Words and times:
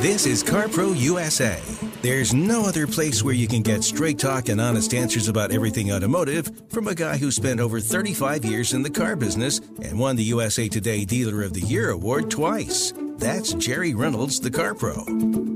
This 0.00 0.26
is 0.26 0.44
CarPro 0.44 0.94
USA. 0.94 1.58
There's 2.02 2.34
no 2.34 2.66
other 2.66 2.86
place 2.86 3.22
where 3.22 3.34
you 3.34 3.48
can 3.48 3.62
get 3.62 3.82
straight 3.82 4.18
talk 4.18 4.50
and 4.50 4.60
honest 4.60 4.92
answers 4.92 5.28
about 5.28 5.52
everything 5.52 5.90
automotive 5.90 6.50
from 6.68 6.86
a 6.86 6.94
guy 6.94 7.16
who 7.16 7.30
spent 7.30 7.60
over 7.60 7.80
35 7.80 8.44
years 8.44 8.74
in 8.74 8.82
the 8.82 8.90
car 8.90 9.16
business 9.16 9.58
and 9.58 9.98
won 9.98 10.14
the 10.14 10.22
USA 10.24 10.68
Today 10.68 11.06
Dealer 11.06 11.42
of 11.42 11.54
the 11.54 11.62
Year 11.62 11.90
award 11.90 12.30
twice. 12.30 12.92
That's 13.16 13.54
Jerry 13.54 13.94
Reynolds, 13.94 14.38
the 14.38 14.50
Car 14.50 14.74
Pro. 14.74 14.96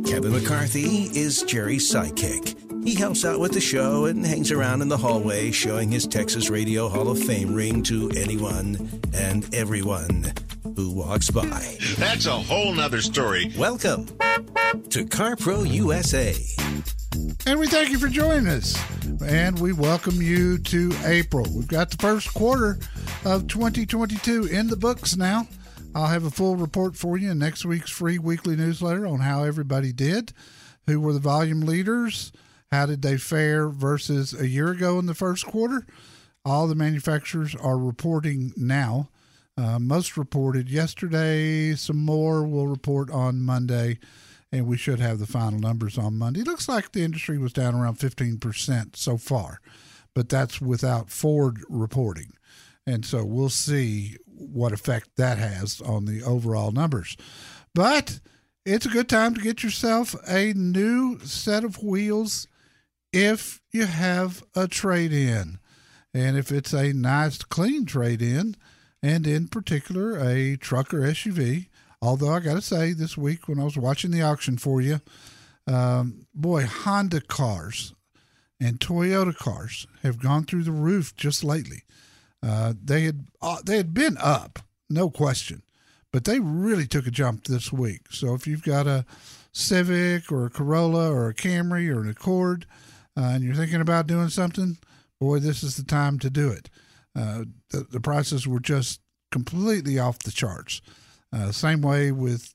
Kevin 0.06 0.32
McCarthy 0.32 1.10
is 1.14 1.42
Jerry's 1.42 1.92
sidekick. 1.92 2.56
He 2.82 2.94
helps 2.94 3.26
out 3.26 3.40
with 3.40 3.52
the 3.52 3.60
show 3.60 4.06
and 4.06 4.24
hangs 4.24 4.50
around 4.50 4.80
in 4.80 4.88
the 4.88 4.96
hallway 4.96 5.50
showing 5.50 5.90
his 5.90 6.06
Texas 6.06 6.48
Radio 6.48 6.88
Hall 6.88 7.10
of 7.10 7.22
Fame 7.22 7.54
ring 7.54 7.82
to 7.82 8.10
anyone 8.16 8.88
and 9.12 9.54
everyone 9.54 10.32
who 10.80 10.90
walks 10.92 11.30
by. 11.30 11.76
That's 11.98 12.24
a 12.24 12.32
whole 12.32 12.72
nother 12.72 13.02
story. 13.02 13.52
Welcome 13.58 14.06
to 14.06 15.04
CarPro 15.04 15.70
USA. 15.70 16.34
And 17.44 17.60
we 17.60 17.66
thank 17.66 17.90
you 17.90 17.98
for 17.98 18.08
joining 18.08 18.46
us. 18.46 18.82
And 19.22 19.58
we 19.58 19.74
welcome 19.74 20.22
you 20.22 20.56
to 20.56 20.92
April. 21.04 21.46
We've 21.54 21.68
got 21.68 21.90
the 21.90 21.98
first 21.98 22.32
quarter 22.32 22.78
of 23.26 23.46
2022 23.46 24.46
in 24.46 24.68
the 24.68 24.76
books 24.76 25.16
now. 25.16 25.46
I'll 25.94 26.06
have 26.06 26.24
a 26.24 26.30
full 26.30 26.56
report 26.56 26.96
for 26.96 27.18
you 27.18 27.30
in 27.30 27.38
next 27.38 27.66
week's 27.66 27.90
free 27.90 28.18
weekly 28.18 28.56
newsletter 28.56 29.06
on 29.06 29.20
how 29.20 29.44
everybody 29.44 29.92
did, 29.92 30.32
who 30.86 30.98
were 30.98 31.12
the 31.12 31.18
volume 31.18 31.60
leaders, 31.60 32.32
how 32.72 32.86
did 32.86 33.02
they 33.02 33.18
fare 33.18 33.68
versus 33.68 34.32
a 34.32 34.48
year 34.48 34.70
ago 34.70 34.98
in 34.98 35.04
the 35.04 35.14
first 35.14 35.44
quarter. 35.44 35.84
All 36.42 36.66
the 36.66 36.74
manufacturers 36.74 37.54
are 37.54 37.76
reporting 37.76 38.54
now. 38.56 39.10
Uh, 39.56 39.78
most 39.78 40.16
reported 40.16 40.70
yesterday, 40.70 41.74
some 41.74 41.98
more 41.98 42.46
will 42.46 42.66
report 42.66 43.10
on 43.10 43.42
Monday, 43.42 43.98
and 44.52 44.66
we 44.66 44.76
should 44.76 45.00
have 45.00 45.18
the 45.18 45.26
final 45.26 45.58
numbers 45.58 45.98
on 45.98 46.16
Monday. 46.16 46.42
Looks 46.42 46.68
like 46.68 46.92
the 46.92 47.02
industry 47.04 47.38
was 47.38 47.52
down 47.52 47.74
around 47.74 47.98
15% 47.98 48.96
so 48.96 49.16
far, 49.16 49.60
but 50.14 50.28
that's 50.28 50.60
without 50.60 51.10
Ford 51.10 51.62
reporting. 51.68 52.32
And 52.86 53.04
so 53.04 53.24
we'll 53.24 53.50
see 53.50 54.16
what 54.24 54.72
effect 54.72 55.10
that 55.16 55.38
has 55.38 55.80
on 55.80 56.06
the 56.06 56.22
overall 56.22 56.72
numbers. 56.72 57.16
But 57.74 58.20
it's 58.64 58.86
a 58.86 58.90
good 58.90 59.08
time 59.08 59.34
to 59.34 59.40
get 59.40 59.62
yourself 59.62 60.14
a 60.26 60.52
new 60.54 61.18
set 61.20 61.64
of 61.64 61.82
wheels 61.82 62.46
if 63.12 63.60
you 63.70 63.86
have 63.86 64.42
a 64.54 64.66
trade 64.68 65.12
in. 65.12 65.58
And 66.12 66.36
if 66.36 66.50
it's 66.50 66.72
a 66.72 66.92
nice, 66.92 67.38
clean 67.38 67.84
trade 67.84 68.22
in, 68.22 68.56
and 69.02 69.26
in 69.26 69.48
particular 69.48 70.18
a 70.18 70.56
truck 70.56 70.92
or 70.92 71.00
SUV, 71.00 71.66
although 72.02 72.32
I 72.32 72.40
got 72.40 72.54
to 72.54 72.62
say, 72.62 72.92
this 72.92 73.16
week 73.16 73.48
when 73.48 73.58
I 73.58 73.64
was 73.64 73.76
watching 73.76 74.10
the 74.10 74.22
auction 74.22 74.58
for 74.58 74.80
you, 74.80 75.00
um, 75.66 76.26
boy, 76.34 76.66
Honda 76.66 77.20
cars 77.20 77.94
and 78.60 78.78
Toyota 78.78 79.34
cars 79.34 79.86
have 80.02 80.22
gone 80.22 80.44
through 80.44 80.64
the 80.64 80.72
roof 80.72 81.14
just 81.16 81.42
lately. 81.44 81.82
Uh, 82.42 82.74
they 82.82 83.02
had 83.02 83.26
uh, 83.42 83.58
they 83.64 83.76
had 83.76 83.92
been 83.92 84.16
up, 84.18 84.60
no 84.88 85.10
question, 85.10 85.62
but 86.12 86.24
they 86.24 86.40
really 86.40 86.86
took 86.86 87.06
a 87.06 87.10
jump 87.10 87.44
this 87.44 87.72
week. 87.72 88.02
So 88.10 88.34
if 88.34 88.46
you've 88.46 88.62
got 88.62 88.86
a 88.86 89.04
Civic 89.52 90.30
or 90.32 90.46
a 90.46 90.50
Corolla 90.50 91.10
or 91.10 91.28
a 91.28 91.34
Camry 91.34 91.94
or 91.94 92.00
an 92.00 92.08
Accord, 92.08 92.66
uh, 93.16 93.22
and 93.22 93.44
you're 93.44 93.54
thinking 93.54 93.80
about 93.80 94.06
doing 94.06 94.28
something, 94.28 94.78
boy, 95.20 95.38
this 95.38 95.62
is 95.62 95.76
the 95.76 95.84
time 95.84 96.18
to 96.20 96.30
do 96.30 96.50
it. 96.50 96.70
Uh, 97.16 97.44
the, 97.70 97.86
the 97.90 98.00
prices 98.00 98.46
were 98.46 98.60
just 98.60 99.00
completely 99.30 99.98
off 99.98 100.18
the 100.20 100.30
charts. 100.30 100.80
Uh, 101.32 101.52
same 101.52 101.82
way 101.82 102.12
with 102.12 102.54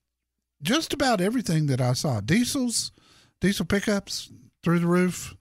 just 0.61 0.93
about 0.93 1.21
everything 1.21 1.67
that 1.67 1.81
I 1.81 1.93
saw. 1.93 2.21
Diesels, 2.21 2.91
diesel 3.39 3.65
pickups 3.65 4.31
through 4.63 4.79
the 4.79 4.87
roof, 4.87 5.35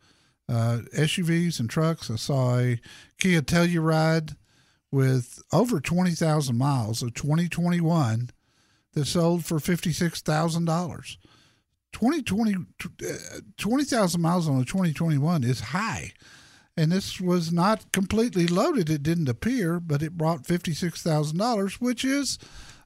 uh, 0.48 0.80
SUVs 0.94 1.58
and 1.58 1.70
trucks. 1.70 2.10
I 2.10 2.16
saw 2.16 2.58
a 2.58 2.80
Kia 3.18 3.40
Telluride 3.40 4.36
with 4.90 5.42
over 5.52 5.80
20,000 5.80 6.56
miles 6.56 7.02
of 7.02 7.14
2021 7.14 8.30
that 8.92 9.06
sold 9.06 9.44
for 9.44 9.58
$56,000. 9.58 11.16
2020, 11.92 12.54
uh, 12.54 13.40
20,000 13.56 14.20
miles 14.20 14.48
on 14.48 14.60
a 14.60 14.64
2021 14.64 15.44
is 15.44 15.60
high. 15.60 16.12
And 16.76 16.90
this 16.90 17.20
was 17.20 17.52
not 17.52 17.92
completely 17.92 18.46
loaded, 18.46 18.90
it 18.90 19.02
didn't 19.02 19.28
appear, 19.28 19.78
but 19.78 20.02
it 20.02 20.18
brought 20.18 20.42
$56,000, 20.42 21.74
which 21.74 22.04
is 22.04 22.38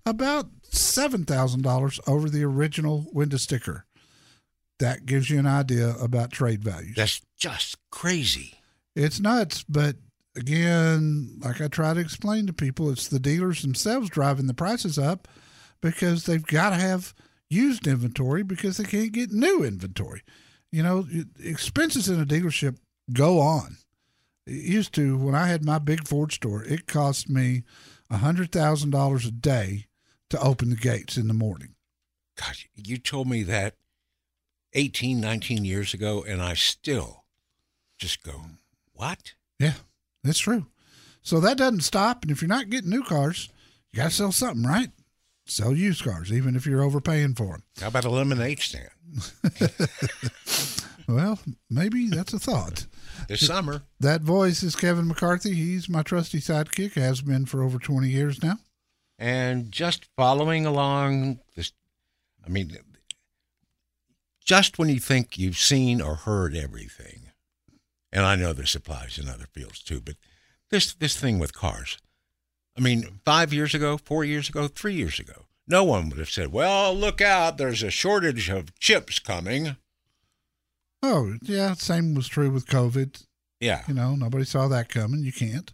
about 0.04 0.50
$7,000 0.70 2.00
over 2.06 2.28
the 2.28 2.44
original 2.44 3.06
window 3.12 3.38
sticker. 3.38 3.86
That 4.78 5.06
gives 5.06 5.30
you 5.30 5.38
an 5.38 5.46
idea 5.46 5.94
about 6.00 6.30
trade 6.30 6.62
values. 6.62 6.94
That's 6.96 7.22
just 7.36 7.76
crazy. 7.90 8.54
It's 8.94 9.20
nuts, 9.20 9.64
but 9.68 9.96
again, 10.36 11.38
like 11.42 11.60
I 11.60 11.68
try 11.68 11.94
to 11.94 12.00
explain 12.00 12.46
to 12.46 12.52
people, 12.52 12.90
it's 12.90 13.08
the 13.08 13.18
dealers 13.18 13.62
themselves 13.62 14.10
driving 14.10 14.46
the 14.46 14.54
prices 14.54 14.98
up 14.98 15.28
because 15.80 16.24
they've 16.24 16.46
got 16.46 16.70
to 16.70 16.76
have 16.76 17.14
used 17.48 17.86
inventory 17.86 18.42
because 18.42 18.76
they 18.76 18.84
can't 18.84 19.12
get 19.12 19.32
new 19.32 19.64
inventory. 19.64 20.22
You 20.70 20.82
know, 20.82 21.06
expenses 21.42 22.08
in 22.08 22.20
a 22.20 22.26
dealership 22.26 22.76
go 23.12 23.40
on. 23.40 23.78
It 24.46 24.64
used 24.64 24.94
to, 24.94 25.16
when 25.16 25.34
I 25.34 25.46
had 25.48 25.64
my 25.64 25.78
big 25.78 26.06
Ford 26.06 26.32
store, 26.32 26.64
it 26.64 26.86
cost 26.86 27.28
me 27.28 27.64
$100,000 28.10 29.26
a 29.26 29.30
day 29.30 29.86
to 30.30 30.40
open 30.40 30.70
the 30.70 30.76
gates 30.76 31.16
in 31.16 31.28
the 31.28 31.34
morning. 31.34 31.74
God, 32.36 32.54
you 32.74 32.98
told 32.98 33.28
me 33.28 33.42
that 33.44 33.74
18, 34.74 35.20
19 35.20 35.64
years 35.64 35.92
ago, 35.92 36.24
and 36.26 36.40
I 36.40 36.54
still 36.54 37.24
just 37.98 38.22
go, 38.22 38.42
what? 38.92 39.34
Yeah, 39.58 39.74
that's 40.22 40.38
true. 40.38 40.66
So 41.22 41.40
that 41.40 41.58
doesn't 41.58 41.80
stop. 41.80 42.22
And 42.22 42.30
if 42.30 42.40
you're 42.40 42.48
not 42.48 42.70
getting 42.70 42.90
new 42.90 43.02
cars, 43.02 43.48
you 43.92 43.98
got 43.98 44.10
to 44.10 44.14
sell 44.14 44.32
something, 44.32 44.64
right? 44.64 44.90
Sell 45.46 45.74
used 45.74 46.04
cars, 46.04 46.32
even 46.32 46.56
if 46.56 46.66
you're 46.66 46.82
overpaying 46.82 47.34
for 47.34 47.46
them. 47.46 47.62
How 47.80 47.88
about 47.88 48.04
a 48.04 48.10
lemonade 48.10 48.60
stand? 48.60 48.90
well, 51.08 51.38
maybe 51.70 52.08
that's 52.08 52.32
a 52.32 52.38
thought. 52.38 52.86
This 53.26 53.46
summer. 53.46 53.82
That 53.98 54.20
voice 54.20 54.62
is 54.62 54.76
Kevin 54.76 55.08
McCarthy. 55.08 55.52
He's 55.52 55.88
my 55.88 56.02
trusty 56.02 56.38
sidekick, 56.38 56.92
has 56.92 57.20
been 57.20 57.46
for 57.46 57.64
over 57.64 57.76
20 57.78 58.08
years 58.08 58.42
now. 58.42 58.58
And 59.18 59.72
just 59.72 60.06
following 60.16 60.64
along 60.64 61.40
this, 61.56 61.72
I 62.46 62.48
mean, 62.48 62.76
just 64.44 64.78
when 64.78 64.88
you 64.88 65.00
think 65.00 65.36
you've 65.36 65.58
seen 65.58 66.00
or 66.00 66.14
heard 66.14 66.54
everything, 66.54 67.32
and 68.12 68.24
I 68.24 68.36
know 68.36 68.52
this 68.52 68.76
applies 68.76 69.18
in 69.18 69.28
other 69.28 69.46
fields 69.52 69.82
too, 69.82 70.00
but 70.00 70.14
this 70.70 70.94
this 70.94 71.18
thing 71.18 71.38
with 71.38 71.52
cars. 71.52 71.98
I 72.76 72.80
mean, 72.80 73.20
five 73.24 73.52
years 73.52 73.74
ago, 73.74 73.98
four 73.98 74.24
years 74.24 74.48
ago, 74.48 74.68
three 74.68 74.94
years 74.94 75.18
ago, 75.18 75.46
no 75.66 75.82
one 75.82 76.08
would 76.08 76.18
have 76.18 76.30
said, 76.30 76.52
"Well, 76.52 76.94
look 76.94 77.20
out! 77.20 77.58
There's 77.58 77.82
a 77.82 77.90
shortage 77.90 78.48
of 78.48 78.78
chips 78.78 79.18
coming." 79.18 79.76
Oh 81.02 81.34
yeah, 81.42 81.74
same 81.74 82.14
was 82.14 82.28
true 82.28 82.50
with 82.50 82.66
COVID. 82.66 83.24
Yeah, 83.60 83.82
you 83.88 83.94
know, 83.94 84.14
nobody 84.14 84.44
saw 84.44 84.68
that 84.68 84.88
coming. 84.88 85.22
You 85.22 85.32
can't, 85.32 85.72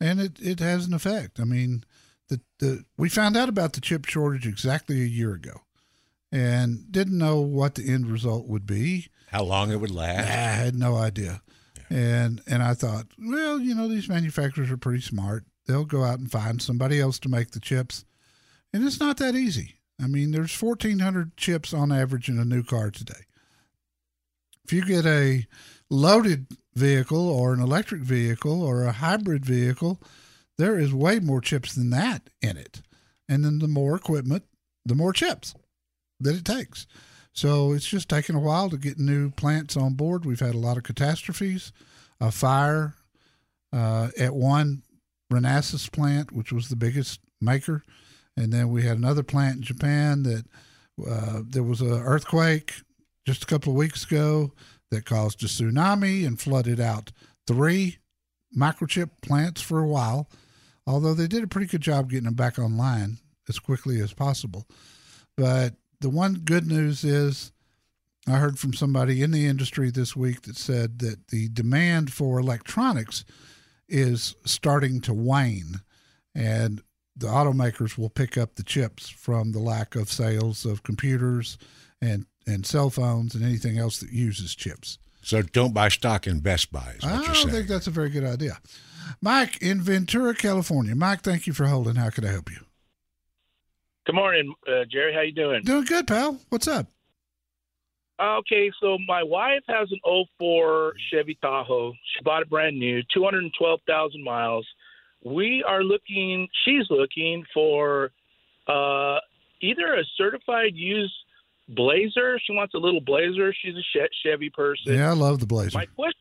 and 0.00 0.20
it 0.20 0.38
it 0.40 0.60
has 0.60 0.86
an 0.86 0.94
effect. 0.94 1.40
I 1.40 1.44
mean, 1.44 1.84
the 2.28 2.40
the 2.58 2.84
we 2.96 3.08
found 3.08 3.36
out 3.36 3.48
about 3.48 3.72
the 3.74 3.80
chip 3.80 4.06
shortage 4.06 4.46
exactly 4.46 5.00
a 5.02 5.06
year 5.06 5.34
ago, 5.34 5.62
and 6.30 6.90
didn't 6.90 7.18
know 7.18 7.40
what 7.40 7.74
the 7.74 7.88
end 7.88 8.08
result 8.08 8.46
would 8.46 8.66
be. 8.66 9.08
How 9.28 9.42
long 9.42 9.70
it 9.70 9.80
would 9.80 9.90
last? 9.90 10.28
I 10.28 10.64
had 10.64 10.74
no 10.74 10.96
idea. 10.96 11.42
And 11.88 12.40
and 12.46 12.62
I 12.62 12.74
thought, 12.74 13.06
well, 13.18 13.60
you 13.60 13.74
know, 13.74 13.88
these 13.88 14.08
manufacturers 14.08 14.70
are 14.70 14.78
pretty 14.78 15.02
smart. 15.02 15.44
They'll 15.66 15.84
go 15.84 16.04
out 16.04 16.18
and 16.18 16.30
find 16.30 16.60
somebody 16.60 16.98
else 17.00 17.18
to 17.20 17.28
make 17.28 17.50
the 17.50 17.60
chips. 17.60 18.04
And 18.72 18.84
it's 18.84 18.98
not 19.00 19.18
that 19.18 19.34
easy. 19.34 19.76
I 20.02 20.06
mean, 20.06 20.32
there's 20.32 20.60
1400 20.60 21.36
chips 21.36 21.74
on 21.74 21.92
average 21.92 22.28
in 22.28 22.38
a 22.38 22.44
new 22.44 22.62
car 22.62 22.90
today. 22.90 23.26
If 24.64 24.72
you 24.72 24.84
get 24.84 25.06
a 25.06 25.46
loaded 25.90 26.46
vehicle 26.74 27.28
or 27.28 27.52
an 27.52 27.60
electric 27.60 28.02
vehicle 28.02 28.62
or 28.62 28.84
a 28.84 28.92
hybrid 28.92 29.44
vehicle, 29.44 30.00
there 30.58 30.78
is 30.78 30.92
way 30.92 31.18
more 31.18 31.40
chips 31.40 31.74
than 31.74 31.90
that 31.90 32.30
in 32.40 32.56
it. 32.56 32.82
And 33.28 33.44
then 33.44 33.58
the 33.58 33.68
more 33.68 33.96
equipment, 33.96 34.44
the 34.84 34.94
more 34.94 35.12
chips 35.12 35.54
that 36.20 36.36
it 36.36 36.44
takes. 36.44 36.86
So 37.32 37.72
it's 37.72 37.86
just 37.86 38.08
taken 38.08 38.34
a 38.34 38.40
while 38.40 38.68
to 38.70 38.76
get 38.76 38.98
new 38.98 39.30
plants 39.30 39.76
on 39.76 39.94
board. 39.94 40.24
We've 40.24 40.40
had 40.40 40.54
a 40.54 40.58
lot 40.58 40.76
of 40.76 40.82
catastrophes, 40.82 41.72
a 42.20 42.30
fire 42.30 42.94
uh, 43.72 44.08
at 44.18 44.34
one 44.34 44.82
Renesas 45.32 45.90
plant, 45.90 46.30
which 46.30 46.52
was 46.52 46.68
the 46.68 46.76
biggest 46.76 47.20
maker, 47.40 47.82
and 48.36 48.52
then 48.52 48.68
we 48.68 48.82
had 48.82 48.98
another 48.98 49.22
plant 49.22 49.56
in 49.56 49.62
Japan 49.62 50.22
that 50.24 50.44
uh, 51.08 51.40
there 51.48 51.62
was 51.62 51.80
an 51.80 51.90
earthquake 51.90 52.74
just 53.26 53.42
a 53.42 53.46
couple 53.46 53.72
of 53.72 53.76
weeks 53.76 54.04
ago 54.04 54.52
that 54.90 55.04
caused 55.04 55.42
a 55.42 55.46
tsunami 55.46 56.26
and 56.26 56.40
flooded 56.40 56.80
out 56.80 57.12
three 57.46 57.98
microchip 58.56 59.10
plants 59.22 59.60
for 59.60 59.80
a 59.80 59.88
while. 59.88 60.28
Although 60.86 61.14
they 61.14 61.28
did 61.28 61.44
a 61.44 61.48
pretty 61.48 61.68
good 61.68 61.80
job 61.80 62.10
getting 62.10 62.24
them 62.24 62.34
back 62.34 62.58
online 62.58 63.18
as 63.48 63.58
quickly 63.58 64.00
as 64.00 64.12
possible, 64.12 64.66
but 65.36 65.74
the 66.00 66.10
one 66.10 66.42
good 66.44 66.66
news 66.66 67.04
is 67.04 67.52
I 68.26 68.32
heard 68.32 68.58
from 68.58 68.72
somebody 68.72 69.22
in 69.22 69.30
the 69.30 69.46
industry 69.46 69.90
this 69.90 70.14
week 70.14 70.42
that 70.42 70.56
said 70.56 71.00
that 71.00 71.28
the 71.28 71.48
demand 71.48 72.12
for 72.12 72.38
electronics 72.38 73.24
is 73.88 74.36
starting 74.44 75.00
to 75.02 75.14
wane 75.14 75.80
and 76.34 76.82
the 77.16 77.26
automakers 77.26 77.98
will 77.98 78.08
pick 78.08 78.38
up 78.38 78.54
the 78.54 78.62
chips 78.62 79.08
from 79.08 79.52
the 79.52 79.58
lack 79.58 79.94
of 79.96 80.10
sales 80.10 80.64
of 80.64 80.82
computers 80.82 81.58
and, 82.00 82.26
and 82.46 82.66
cell 82.66 82.90
phones 82.90 83.34
and 83.34 83.44
anything 83.44 83.78
else 83.78 83.98
that 84.00 84.12
uses 84.12 84.54
chips. 84.54 84.98
So 85.22 85.42
don't 85.42 85.72
buy 85.72 85.88
stock 85.88 86.26
in 86.26 86.40
Best 86.40 86.72
Buy. 86.72 86.94
Is 86.96 87.04
what 87.04 87.12
I 87.12 87.16
you're 87.16 87.24
don't 87.26 87.34
saying. 87.36 87.48
think 87.50 87.68
that's 87.68 87.86
a 87.86 87.90
very 87.92 88.10
good 88.10 88.24
idea. 88.24 88.58
Mike 89.20 89.60
in 89.62 89.80
Ventura, 89.80 90.34
California. 90.34 90.94
Mike, 90.94 91.20
thank 91.22 91.46
you 91.46 91.52
for 91.52 91.66
holding. 91.66 91.94
How 91.96 92.10
can 92.10 92.24
I 92.24 92.30
help 92.32 92.50
you? 92.50 92.58
Good 94.04 94.16
morning, 94.16 94.52
uh, 94.66 94.84
Jerry. 94.90 95.14
How 95.14 95.20
you 95.20 95.32
doing? 95.32 95.62
Doing 95.62 95.84
good, 95.84 96.06
pal. 96.08 96.40
What's 96.48 96.66
up? 96.66 96.88
Uh, 98.18 98.38
okay, 98.38 98.70
so 98.80 98.98
my 99.06 99.22
wife 99.22 99.62
has 99.68 99.88
an 99.92 99.98
04 100.38 100.94
Chevy 101.10 101.38
Tahoe. 101.40 101.92
She 101.92 102.22
bought 102.24 102.42
it 102.42 102.50
brand 102.50 102.78
new, 102.78 103.02
212,000 103.14 104.22
miles. 104.22 104.66
We 105.24 105.64
are 105.66 105.82
looking, 105.82 106.48
she's 106.64 106.84
looking 106.90 107.44
for 107.54 108.10
uh, 108.66 109.18
either 109.60 109.94
a 109.94 110.04
certified 110.16 110.74
used 110.74 111.14
Blazer. 111.68 112.38
She 112.44 112.52
wants 112.52 112.74
a 112.74 112.78
little 112.78 113.00
Blazer. 113.00 113.54
She's 113.62 113.74
a 113.74 114.08
Chevy 114.22 114.50
person. 114.50 114.94
Yeah, 114.94 115.10
I 115.10 115.14
love 115.14 115.40
the 115.40 115.46
Blazer. 115.46 115.78
My 115.78 115.86
question, 115.86 116.20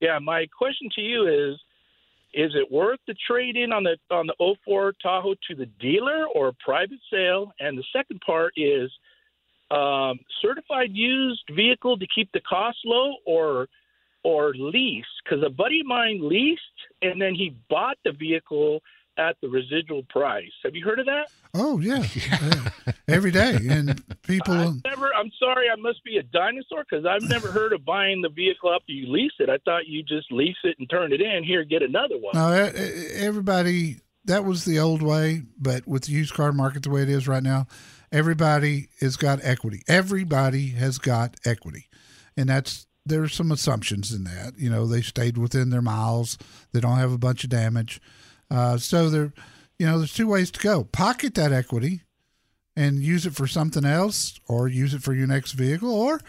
yeah, 0.00 0.18
my 0.18 0.46
question 0.56 0.88
to 0.94 1.00
you 1.00 1.28
is: 1.28 1.60
Is 2.34 2.52
it 2.54 2.70
worth 2.70 3.00
the 3.06 3.14
trade 3.28 3.56
in 3.56 3.72
on 3.72 3.84
the 3.84 3.96
on 4.14 4.26
the 4.26 4.54
04 4.64 4.94
Tahoe 5.02 5.34
to 5.48 5.54
the 5.54 5.66
dealer 5.80 6.26
or 6.34 6.48
a 6.48 6.52
private 6.64 7.00
sale? 7.10 7.52
And 7.60 7.76
the 7.76 7.84
second 7.92 8.20
part 8.24 8.52
is 8.56 8.90
um, 9.70 10.18
certified 10.40 10.90
used 10.92 11.42
vehicle 11.54 11.98
to 11.98 12.06
keep 12.14 12.30
the 12.32 12.40
cost 12.40 12.78
low 12.84 13.14
or 13.26 13.68
or 14.24 14.52
lease? 14.54 15.04
Because 15.24 15.44
a 15.44 15.50
buddy 15.50 15.80
of 15.80 15.86
mine 15.86 16.20
leased 16.22 16.60
and 17.00 17.20
then 17.20 17.34
he 17.34 17.56
bought 17.68 17.98
the 18.04 18.12
vehicle 18.12 18.80
at 19.18 19.36
the 19.42 19.48
residual 19.48 20.02
price. 20.08 20.50
Have 20.64 20.74
you 20.74 20.84
heard 20.84 20.98
of 20.98 21.06
that? 21.06 21.26
Oh 21.54 21.78
yeah, 21.80 22.04
Yeah. 22.30 22.92
every 23.08 23.30
day, 23.30 23.58
and 23.68 24.02
people. 24.22 24.54
I've 24.54 24.84
never. 24.84 25.10
I'm 25.14 25.30
sorry. 25.38 25.66
I 25.70 25.76
must 25.76 26.02
be 26.04 26.16
a 26.16 26.22
dinosaur 26.22 26.84
because 26.88 27.04
I've 27.04 27.28
never 27.28 27.50
heard 27.52 27.72
of 27.72 27.84
buying 27.84 28.22
the 28.22 28.28
vehicle 28.30 28.72
after 28.74 28.92
you 28.92 29.06
lease 29.12 29.32
it. 29.38 29.50
I 29.50 29.58
thought 29.64 29.86
you 29.86 30.02
just 30.02 30.32
lease 30.32 30.56
it 30.64 30.76
and 30.78 30.88
turn 30.88 31.12
it 31.12 31.20
in. 31.20 31.44
Here, 31.44 31.64
get 31.64 31.82
another 31.82 32.16
one. 32.18 32.32
No, 32.34 32.50
everybody. 33.14 33.96
That 34.26 34.44
was 34.44 34.64
the 34.64 34.78
old 34.78 35.02
way, 35.02 35.42
but 35.58 35.86
with 35.86 36.04
the 36.04 36.12
used 36.12 36.32
car 36.34 36.52
market 36.52 36.84
the 36.84 36.90
way 36.90 37.02
it 37.02 37.08
is 37.08 37.26
right 37.26 37.42
now, 37.42 37.66
everybody 38.12 38.88
has 39.00 39.16
got 39.16 39.40
equity. 39.42 39.82
Everybody 39.88 40.68
has 40.68 40.98
got 40.98 41.34
equity, 41.44 41.88
and 42.36 42.48
that's 42.48 42.86
there's 43.04 43.34
some 43.34 43.50
assumptions 43.50 44.12
in 44.12 44.22
that. 44.24 44.52
You 44.56 44.70
know, 44.70 44.86
they 44.86 45.02
stayed 45.02 45.36
within 45.36 45.70
their 45.70 45.82
miles. 45.82 46.38
They 46.72 46.78
don't 46.78 46.98
have 46.98 47.12
a 47.12 47.18
bunch 47.18 47.42
of 47.42 47.50
damage. 47.50 48.00
Uh, 48.52 48.76
so 48.76 49.08
there, 49.08 49.32
you 49.78 49.86
know, 49.86 49.98
there's 49.98 50.12
two 50.12 50.28
ways 50.28 50.50
to 50.50 50.60
go: 50.60 50.84
pocket 50.84 51.34
that 51.34 51.52
equity 51.52 52.02
and 52.76 53.02
use 53.02 53.26
it 53.26 53.34
for 53.34 53.46
something 53.46 53.84
else, 53.84 54.38
or 54.46 54.68
use 54.68 54.94
it 54.94 55.02
for 55.02 55.14
your 55.14 55.26
next 55.26 55.52
vehicle, 55.52 55.92
or 55.92 56.20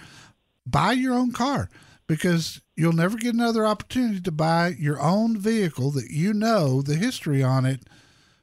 buy 0.66 0.92
your 0.92 1.14
own 1.14 1.32
car 1.32 1.70
because 2.08 2.62
you'll 2.76 2.94
never 2.94 3.18
get 3.18 3.34
another 3.34 3.66
opportunity 3.66 4.22
to 4.22 4.32
buy 4.32 4.70
your 4.78 5.00
own 5.02 5.38
vehicle 5.38 5.92
that 5.92 6.10
you 6.10 6.34
know 6.34 6.82
the 6.82 6.96
history 6.96 7.44
on 7.44 7.66
it 7.66 7.82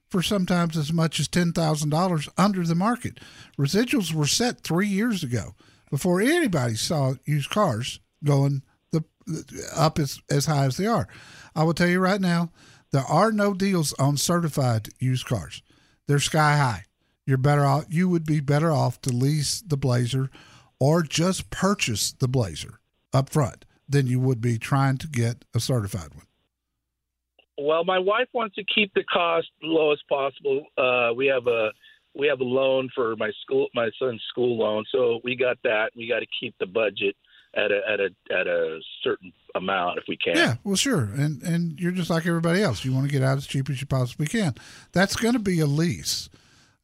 for 0.09 0.23
sometimes 0.23 0.77
as 0.77 0.93
much 0.93 1.21
as 1.21 1.29
$10,000 1.29 2.29
under 2.37 2.67
the 2.67 2.75
market. 2.75 3.21
Residuals 3.59 4.13
were 4.13 4.27
set 4.27 4.63
3 4.63 4.89
years 4.89 5.23
ago 5.23 5.55
before 5.91 6.21
anybody 6.21 6.75
saw 6.75 7.15
used 7.25 7.51
cars 7.51 8.01
going 8.25 8.63
the 8.93 9.05
up 9.75 9.99
as 9.99 10.21
as 10.31 10.47
high 10.47 10.65
as 10.65 10.77
they 10.77 10.87
are. 10.87 11.07
I 11.55 11.63
will 11.65 11.75
tell 11.75 11.89
you 11.89 12.01
right 12.01 12.21
now, 12.21 12.51
there 12.93 13.05
are 13.05 13.33
no 13.33 13.55
deals 13.55 13.93
on 13.95 14.17
certified 14.17 14.89
used 14.99 15.27
cars. 15.27 15.63
They're 16.07 16.19
sky 16.19 16.57
high. 16.57 16.85
You're 17.27 17.39
better 17.39 17.65
off 17.65 17.85
you 17.89 18.09
would 18.09 18.27
be 18.27 18.41
better 18.41 18.73
off 18.73 19.01
to 19.03 19.11
lease 19.11 19.63
the 19.65 19.77
Blazer 19.77 20.31
or 20.81 21.03
just 21.03 21.51
purchase 21.51 22.13
the 22.13 22.27
Blazer 22.27 22.81
up 23.13 23.31
front 23.31 23.65
than 23.89 24.07
you 24.07 24.19
would 24.19 24.41
be 24.41 24.59
trying 24.59 24.97
to 24.99 25.07
get 25.07 25.45
a 25.55 25.61
certified 25.61 26.15
one. 26.15 26.27
Well, 27.59 27.85
my 27.85 27.99
wife 27.99 28.29
wants 28.33 28.55
to 28.57 28.65
keep 28.65 28.93
the 28.95 29.05
cost 29.05 29.49
low 29.63 29.93
as 29.93 30.01
possible. 30.09 30.65
Uh, 30.79 31.13
we 31.15 31.27
have 31.27 31.47
a 31.47 31.71
we 32.17 32.27
have 32.27 32.41
a 32.41 32.45
loan 32.45 32.89
for 32.95 33.15
my 33.17 33.31
school 33.43 33.69
my 33.75 33.91
son's 33.99 34.23
school 34.29 34.59
loan, 34.59 34.85
so 34.91 35.21
we 35.23 35.37
got 35.37 35.59
that. 35.63 35.91
We 35.95 36.09
got 36.09 36.21
to 36.21 36.27
keep 36.41 36.55
the 36.59 36.67
budget 36.67 37.15
at 37.55 37.71
a 37.71 37.81
at 37.89 38.01
a 38.01 38.11
at 38.33 38.47
a 38.47 38.81
certain 39.03 39.33
amount 39.55 39.99
if 39.99 40.05
we 40.09 40.17
can. 40.17 40.37
Yeah, 40.37 40.55
well, 40.65 40.77
sure, 40.77 41.11
and 41.17 41.43
and 41.43 41.81
you're 41.81 41.93
just 41.93 42.11
like 42.11 42.27
everybody 42.27 42.63
else. 42.63 42.85
You 42.85 42.93
want 42.93 43.07
to 43.07 43.13
get 43.13 43.23
out 43.23 43.39
as 43.39 43.47
cheap 43.47 43.69
as 43.71 43.81
you 43.81 43.87
possibly 43.87 44.27
can. 44.27 44.55
That's 44.93 45.17
going 45.17 45.35
to 45.35 45.41
be 45.41 45.61
a 45.61 45.67
lease. 45.67 46.29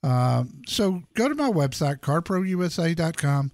Um, 0.02 0.62
so 0.66 1.02
go 1.14 1.28
to 1.28 1.34
my 1.34 1.50
website 1.50 2.00
carprousa.com, 2.00 3.52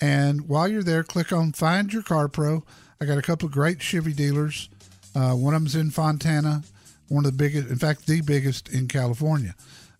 and 0.00 0.48
while 0.48 0.68
you're 0.68 0.82
there, 0.82 1.02
click 1.02 1.32
on 1.32 1.52
Find 1.52 1.92
Your 1.92 2.02
Car 2.02 2.28
Pro. 2.28 2.64
I 3.00 3.04
got 3.04 3.18
a 3.18 3.22
couple 3.22 3.46
of 3.46 3.52
great 3.52 3.82
Chevy 3.82 4.12
dealers. 4.12 4.68
Uh, 5.14 5.32
one 5.32 5.54
of 5.54 5.60
them's 5.60 5.76
in 5.76 5.90
Fontana, 5.90 6.62
one 7.08 7.26
of 7.26 7.32
the 7.32 7.36
biggest, 7.36 7.68
in 7.68 7.76
fact, 7.76 8.06
the 8.06 8.20
biggest 8.20 8.68
in 8.68 8.88
California. 8.88 9.54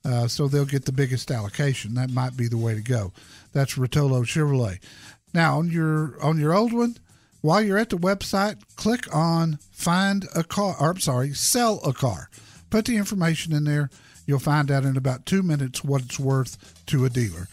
Uh, 0.05 0.27
so 0.27 0.49
they'll 0.49 0.65
get 0.65 0.85
the 0.85 0.93
biggest 0.93 1.31
allocation. 1.31 1.95
That 1.95 2.11
might 2.11 2.37
be 2.37 2.49
the 2.49 2.57
way 2.57 2.75
to 2.75 2.81
go. 2.81 3.13
That's 3.53 3.75
Rotolo 3.75 4.25
Chevrolet. 4.25 4.81
Now 5.35 5.59
on 5.59 5.71
your 5.71 6.17
on 6.23 6.39
your 6.39 6.53
old 6.53 6.73
one, 6.73 6.97
while 7.41 7.63
you're 7.63 7.79
at 7.79 7.91
the 7.91 7.97
website, 7.97 8.57
click 8.77 9.15
on 9.15 9.59
find 9.71 10.27
a 10.35 10.45
car. 10.45 10.77
Or 10.79 10.91
I'm 10.91 11.01
sorry, 11.01 11.33
sell 11.33 11.81
a 11.85 11.93
car. 11.93 12.31
Put 12.71 12.87
the 12.87 12.97
information 12.97 13.53
in 13.53 13.65
there. 13.65 13.91
You'll 14.27 14.39
find 14.39 14.71
out 14.71 14.85
in 14.85 14.97
about 14.97 15.27
two 15.27 15.43
minutes 15.43 15.83
what 15.83 16.03
it's 16.03 16.19
worth 16.19 16.85
to 16.87 17.05
a 17.05 17.11
dealer. 17.11 17.49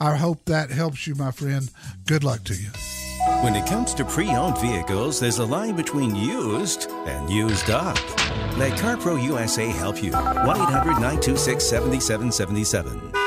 I 0.00 0.16
hope 0.16 0.44
that 0.46 0.70
helps 0.70 1.06
you, 1.06 1.14
my 1.14 1.30
friend. 1.30 1.70
Good 2.06 2.24
luck 2.24 2.44
to 2.44 2.54
you. 2.54 2.70
When 3.42 3.54
it 3.54 3.66
comes 3.66 3.94
to 3.94 4.04
pre 4.04 4.28
owned 4.30 4.58
vehicles, 4.58 5.20
there's 5.20 5.38
a 5.38 5.44
line 5.44 5.76
between 5.76 6.14
used 6.14 6.88
and 7.06 7.30
used 7.30 7.70
up. 7.70 7.96
Let 8.56 8.78
CarPro 8.78 9.22
USA 9.22 9.66
help 9.66 10.02
you. 10.02 10.12
1 10.12 10.48
800 10.48 10.92
926 10.94 11.64
7777. 11.64 13.21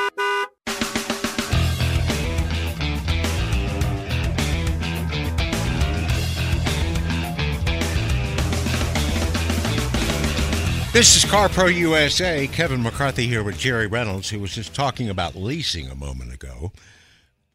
This 10.96 11.14
is 11.14 11.30
CarPro 11.30 11.70
USA. 11.76 12.46
Kevin 12.46 12.82
McCarthy 12.82 13.26
here 13.26 13.42
with 13.42 13.58
Jerry 13.58 13.86
Reynolds, 13.86 14.30
who 14.30 14.40
was 14.40 14.54
just 14.54 14.74
talking 14.74 15.10
about 15.10 15.36
leasing 15.36 15.90
a 15.90 15.94
moment 15.94 16.32
ago. 16.32 16.72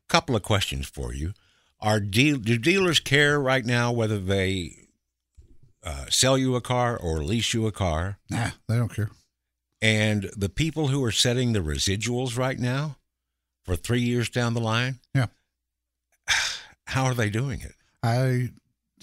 Couple 0.07 0.35
of 0.35 0.43
questions 0.43 0.87
for 0.87 1.11
you. 1.11 1.33
Are 1.79 1.99
deal, 1.99 2.37
do 2.37 2.59
dealers 2.59 2.99
care 2.99 3.41
right 3.41 3.65
now 3.65 3.91
whether 3.91 4.19
they 4.19 4.75
uh, 5.83 6.05
sell 6.07 6.37
you 6.37 6.55
a 6.55 6.61
car 6.61 6.95
or 6.95 7.23
lease 7.23 7.51
you 7.51 7.65
a 7.65 7.71
car? 7.71 8.19
Nah, 8.29 8.51
they 8.69 8.75
don't 8.75 8.93
care. 8.93 9.09
And 9.81 10.29
the 10.37 10.47
people 10.47 10.89
who 10.89 11.03
are 11.03 11.11
setting 11.11 11.53
the 11.53 11.61
residuals 11.61 12.37
right 12.37 12.59
now, 12.59 12.97
for 13.63 13.75
three 13.75 14.01
years 14.01 14.29
down 14.29 14.53
the 14.53 14.61
line. 14.61 14.99
Yeah. 15.15 15.25
How 16.85 17.05
are 17.05 17.15
they 17.15 17.31
doing 17.31 17.61
it? 17.61 17.73
I 18.03 18.51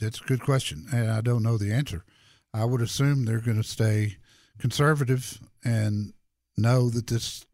that's 0.01 0.21
a 0.21 0.25
good 0.25 0.43
question, 0.43 0.87
and 0.93 1.11
I 1.11 1.23
don't 1.23 1.43
know 1.43 1.59
the 1.59 1.73
answer. 1.73 2.05
I 2.55 2.65
would 2.67 2.81
assume 2.81 3.25
they're 3.25 3.41
going 3.41 3.61
to 3.61 3.69
stay 3.69 4.19
conservative 4.59 5.39
and 5.65 6.13
know 6.57 6.89
that 6.91 7.07
this 7.07 7.45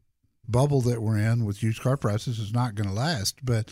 bubble 0.49 0.80
that 0.82 1.00
we're 1.02 1.18
in 1.18 1.44
with 1.44 1.62
used 1.62 1.80
car 1.82 1.96
prices 1.96 2.38
is 2.38 2.52
not 2.52 2.75
going 2.75 2.88
to 2.88 2.94
last. 2.94 3.44
But 3.44 3.70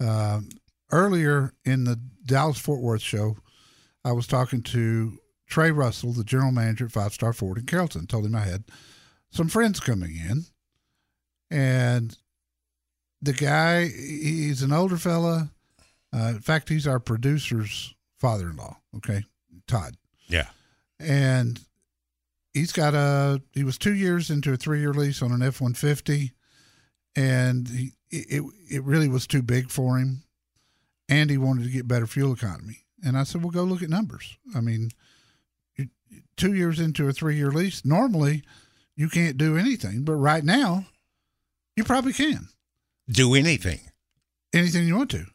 um, 0.00 0.48
earlier 0.90 1.52
in 1.64 1.84
the 1.84 2.00
Dallas 2.24 2.58
Fort 2.58 2.80
Worth 2.80 3.02
show, 3.02 3.36
I 4.04 4.12
was 4.12 4.26
talking 4.26 4.62
to 4.64 5.18
Trey 5.48 5.70
Russell, 5.70 6.12
the 6.12 6.24
general 6.24 6.52
manager 6.52 6.86
at 6.86 6.92
Five 6.92 7.12
Star 7.12 7.32
Ford 7.32 7.58
in 7.58 7.66
Carrollton. 7.66 8.06
Told 8.06 8.24
him 8.26 8.34
I 8.34 8.40
had 8.40 8.64
some 9.30 9.48
friends 9.48 9.78
coming 9.80 10.16
in, 10.16 10.44
and 11.50 12.16
the 13.22 13.32
guy 13.32 13.86
he's 13.88 14.62
an 14.62 14.72
older 14.72 14.96
fella. 14.96 15.50
Uh, 16.12 16.30
in 16.34 16.40
fact, 16.40 16.68
he's 16.68 16.86
our 16.88 16.98
producer's 16.98 17.94
father-in-law. 18.18 18.76
Okay, 18.96 19.24
Todd, 19.68 19.96
Yeah. 20.28 20.48
and 20.98 21.60
he's 22.60 22.72
got 22.72 22.94
a. 22.94 23.40
He 23.52 23.64
was 23.64 23.78
two 23.78 23.94
years 23.94 24.30
into 24.30 24.52
a 24.52 24.56
three-year 24.56 24.92
lease 24.92 25.22
on 25.22 25.32
an 25.32 25.42
F 25.42 25.60
one 25.60 25.74
fifty, 25.74 26.32
and 27.16 27.66
he 27.68 27.92
it 28.10 28.44
it 28.70 28.84
really 28.84 29.08
was 29.08 29.26
too 29.26 29.42
big 29.42 29.70
for 29.70 29.98
him, 29.98 30.22
and 31.08 31.30
he 31.30 31.38
wanted 31.38 31.64
to 31.64 31.70
get 31.70 31.88
better 31.88 32.06
fuel 32.06 32.32
economy. 32.32 32.84
And 33.02 33.16
I 33.16 33.24
said, 33.24 33.42
"Well, 33.42 33.50
go 33.50 33.64
look 33.64 33.82
at 33.82 33.88
numbers. 33.88 34.36
I 34.54 34.60
mean, 34.60 34.90
two 36.36 36.52
years 36.52 36.78
into 36.78 37.08
a 37.08 37.12
three-year 37.12 37.50
lease, 37.50 37.84
normally 37.84 38.42
you 38.94 39.08
can't 39.08 39.38
do 39.38 39.56
anything, 39.56 40.02
but 40.02 40.14
right 40.14 40.44
now, 40.44 40.86
you 41.76 41.84
probably 41.84 42.12
can." 42.12 42.48
Do 43.08 43.34
anything. 43.34 43.80
anything 44.52 44.86
you 44.86 44.96
want 44.96 45.10
to. 45.10 45.26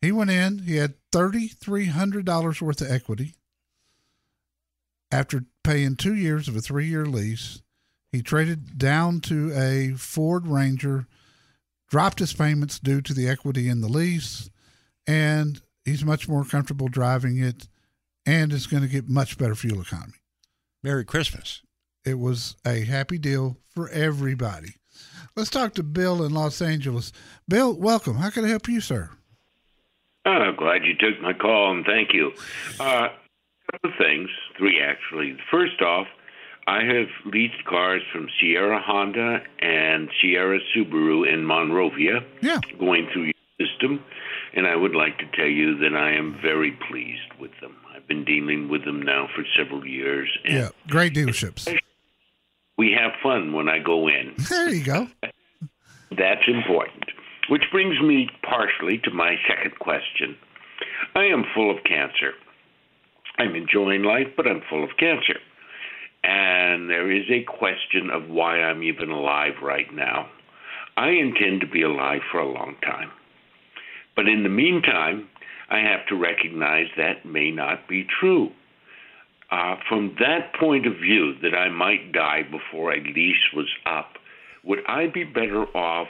He 0.00 0.12
went 0.12 0.30
in, 0.30 0.60
he 0.60 0.76
had 0.76 0.94
$3,300 1.12 2.60
worth 2.60 2.80
of 2.80 2.90
equity. 2.90 3.34
After 5.10 5.44
paying 5.66 5.96
two 5.96 6.14
years 6.14 6.46
of 6.46 6.54
a 6.54 6.60
three 6.60 6.86
year 6.86 7.04
lease, 7.06 7.60
he 8.12 8.22
traded 8.22 8.78
down 8.78 9.20
to 9.20 9.52
a 9.52 9.96
Ford 9.96 10.46
Ranger, 10.46 11.08
dropped 11.90 12.20
his 12.20 12.32
payments 12.32 12.78
due 12.78 13.00
to 13.00 13.12
the 13.12 13.28
equity 13.28 13.68
in 13.68 13.80
the 13.80 13.88
lease, 13.88 14.48
and 15.08 15.60
he's 15.84 16.04
much 16.04 16.28
more 16.28 16.44
comfortable 16.44 16.86
driving 16.86 17.38
it 17.38 17.66
and 18.24 18.52
is 18.52 18.68
going 18.68 18.84
to 18.84 18.88
get 18.88 19.08
much 19.08 19.38
better 19.38 19.56
fuel 19.56 19.80
economy. 19.80 20.14
Merry 20.84 21.04
Christmas. 21.04 21.62
It 22.04 22.20
was 22.20 22.54
a 22.64 22.84
happy 22.84 23.18
deal 23.18 23.56
for 23.68 23.88
everybody. 23.88 24.76
Let's 25.34 25.50
talk 25.50 25.74
to 25.74 25.82
Bill 25.82 26.24
in 26.24 26.32
Los 26.32 26.62
Angeles. 26.62 27.10
Bill, 27.48 27.76
welcome. 27.76 28.16
How 28.16 28.30
can 28.30 28.44
I 28.44 28.48
help 28.48 28.68
you, 28.68 28.80
sir? 28.80 29.10
Oh, 30.24 30.52
glad 30.56 30.84
you 30.84 30.94
took 30.94 31.20
my 31.20 31.32
call 31.32 31.72
and 31.72 31.84
thank 31.84 32.14
you. 32.14 32.32
Uh, 32.78 33.08
of 33.84 33.90
things, 33.98 34.28
three 34.58 34.80
actually. 34.80 35.36
First 35.50 35.80
off, 35.82 36.06
I 36.66 36.82
have 36.84 37.06
leased 37.32 37.64
cars 37.68 38.02
from 38.12 38.28
Sierra 38.40 38.80
Honda 38.84 39.40
and 39.60 40.08
Sierra 40.20 40.58
Subaru 40.74 41.32
in 41.32 41.44
Monrovia, 41.44 42.24
Yeah. 42.42 42.58
going 42.78 43.08
through 43.12 43.24
your 43.58 43.68
system, 43.68 44.02
and 44.54 44.66
I 44.66 44.74
would 44.74 44.94
like 44.94 45.18
to 45.18 45.26
tell 45.36 45.46
you 45.46 45.76
that 45.78 45.94
I 45.94 46.12
am 46.12 46.36
very 46.42 46.72
pleased 46.90 47.32
with 47.38 47.52
them. 47.60 47.76
I've 47.94 48.06
been 48.08 48.24
dealing 48.24 48.68
with 48.68 48.84
them 48.84 49.00
now 49.02 49.28
for 49.34 49.44
several 49.56 49.86
years, 49.86 50.28
and 50.44 50.54
Yeah, 50.54 50.68
great 50.88 51.14
dealerships. 51.14 51.72
we 52.76 52.92
have 52.92 53.12
fun 53.22 53.52
when 53.52 53.68
I 53.68 53.78
go 53.78 54.08
in. 54.08 54.34
There 54.48 54.68
you 54.74 54.84
go. 54.84 55.08
That's 56.10 56.46
important. 56.48 57.04
Which 57.48 57.62
brings 57.70 58.00
me 58.00 58.28
partially 58.42 58.98
to 59.04 59.10
my 59.12 59.36
second 59.48 59.78
question. 59.78 60.36
I 61.14 61.24
am 61.24 61.44
full 61.54 61.70
of 61.70 61.84
cancer. 61.84 62.32
I'm 63.38 63.54
enjoying 63.54 64.02
life, 64.02 64.28
but 64.36 64.46
I'm 64.46 64.62
full 64.68 64.84
of 64.84 64.96
cancer. 64.98 65.38
And 66.24 66.90
there 66.90 67.10
is 67.10 67.24
a 67.30 67.44
question 67.44 68.10
of 68.10 68.28
why 68.28 68.60
I'm 68.60 68.82
even 68.82 69.10
alive 69.10 69.54
right 69.62 69.92
now. 69.94 70.28
I 70.96 71.10
intend 71.10 71.60
to 71.60 71.66
be 71.66 71.82
alive 71.82 72.22
for 72.32 72.40
a 72.40 72.50
long 72.50 72.76
time. 72.82 73.10
But 74.16 74.28
in 74.28 74.42
the 74.42 74.48
meantime, 74.48 75.28
I 75.68 75.78
have 75.78 76.06
to 76.08 76.16
recognize 76.16 76.86
that 76.96 77.26
may 77.26 77.50
not 77.50 77.88
be 77.88 78.06
true. 78.20 78.50
Uh, 79.50 79.76
from 79.88 80.16
that 80.18 80.54
point 80.58 80.86
of 80.86 80.94
view, 80.94 81.34
that 81.42 81.54
I 81.54 81.68
might 81.68 82.12
die 82.12 82.42
before 82.50 82.92
a 82.92 83.00
lease 83.00 83.52
was 83.54 83.68
up, 83.84 84.14
would 84.64 84.80
I 84.88 85.06
be 85.06 85.22
better 85.22 85.64
off 85.76 86.08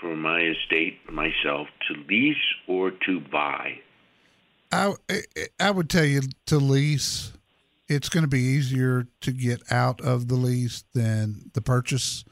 for 0.00 0.14
my 0.14 0.40
estate 0.40 0.98
myself 1.10 1.66
to 1.88 1.94
lease 2.08 2.36
or 2.68 2.92
to 3.06 3.20
buy? 3.32 3.78
I 4.72 4.94
I 5.60 5.70
would 5.70 5.90
tell 5.90 6.04
you 6.04 6.22
to 6.46 6.58
lease. 6.58 7.32
It's 7.88 8.08
going 8.08 8.24
to 8.24 8.28
be 8.28 8.40
easier 8.40 9.06
to 9.20 9.32
get 9.32 9.62
out 9.70 10.00
of 10.00 10.26
the 10.26 10.34
lease 10.34 10.82
than 10.92 11.50
the 11.54 11.60
purchase. 11.60 12.24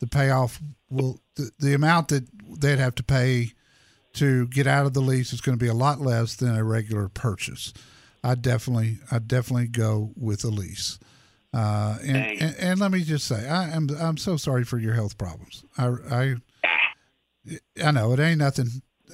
The 0.00 0.06
payoff 0.06 0.60
will 0.90 1.20
the, 1.36 1.50
the 1.58 1.74
amount 1.74 2.08
that 2.08 2.26
they'd 2.58 2.78
have 2.78 2.94
to 2.96 3.04
pay 3.04 3.52
to 4.14 4.48
get 4.48 4.66
out 4.66 4.86
of 4.86 4.94
the 4.94 5.00
lease 5.00 5.32
is 5.32 5.40
going 5.40 5.56
to 5.58 5.62
be 5.62 5.68
a 5.70 5.74
lot 5.74 6.00
less 6.00 6.34
than 6.34 6.56
a 6.56 6.64
regular 6.64 7.08
purchase. 7.08 7.72
I 8.24 8.34
definitely 8.34 8.98
I 9.10 9.20
definitely 9.20 9.68
go 9.68 10.12
with 10.16 10.44
a 10.44 10.48
lease. 10.48 10.98
Uh, 11.54 11.96
and, 12.02 12.16
and 12.16 12.56
and 12.58 12.80
let 12.80 12.90
me 12.90 13.04
just 13.04 13.26
say 13.26 13.48
I 13.48 13.70
am 13.70 13.88
I'm 13.98 14.16
so 14.16 14.36
sorry 14.36 14.64
for 14.64 14.78
your 14.78 14.94
health 14.94 15.16
problems. 15.16 15.64
I 15.78 15.86
I 16.10 16.34
I 17.82 17.90
know 17.92 18.12
it 18.12 18.20
ain't 18.20 18.38
nothing, 18.38 18.68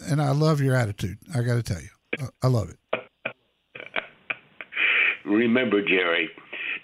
and 0.08 0.22
I 0.22 0.30
love 0.30 0.60
your 0.60 0.74
attitude. 0.74 1.18
I 1.34 1.42
got 1.42 1.54
to 1.54 1.62
tell 1.62 1.80
you, 1.80 1.88
I, 2.18 2.28
I 2.42 2.46
love 2.48 2.70
it. 2.70 2.78
Remember, 5.24 5.82
Jerry, 5.82 6.30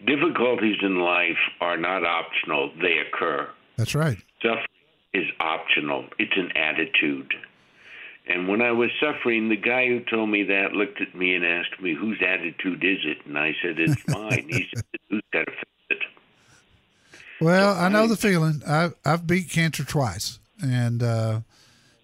difficulties 0.07 0.77
in 0.83 1.01
life 1.01 1.37
are 1.61 1.77
not 1.77 2.05
optional, 2.05 2.71
they 2.81 2.99
occur. 2.99 3.49
That's 3.77 3.95
right. 3.95 4.19
Suffering 4.43 4.67
is 5.15 5.27
optional, 5.41 6.07
it's 6.19 6.37
an 6.37 6.57
attitude. 6.57 7.35
And 8.29 8.47
when 8.47 8.61
I 8.61 8.73
was 8.73 8.91
suffering, 9.01 9.49
the 9.49 9.57
guy 9.57 9.89
who 9.89 10.01
told 10.01 10.29
me 10.29 10.43
that 10.45 10.73
looked 10.73 11.01
at 11.01 11.15
me 11.15 11.35
and 11.35 11.45
asked 11.45 11.81
me, 11.81 11.95
Whose 11.95 12.19
attitude 12.21 12.85
is 12.85 12.99
it? 13.05 13.25
And 13.25 13.39
I 13.39 13.55
said, 13.63 13.79
It's 13.79 13.97
mine. 14.09 14.47
He 14.51 14.67
said, 14.75 14.85
Who's 15.09 15.23
got 15.33 15.47
to 15.47 15.53
fix 15.53 15.71
it? 15.91 15.99
Well, 17.41 17.75
I 17.75 17.89
know 17.89 18.07
the 18.07 18.17
feeling. 18.17 18.63
I 18.67 18.91
I've 19.05 19.27
beat 19.27 19.49
cancer 19.49 19.85
twice, 19.85 20.41
and 20.63 21.03
uh, 21.03 21.41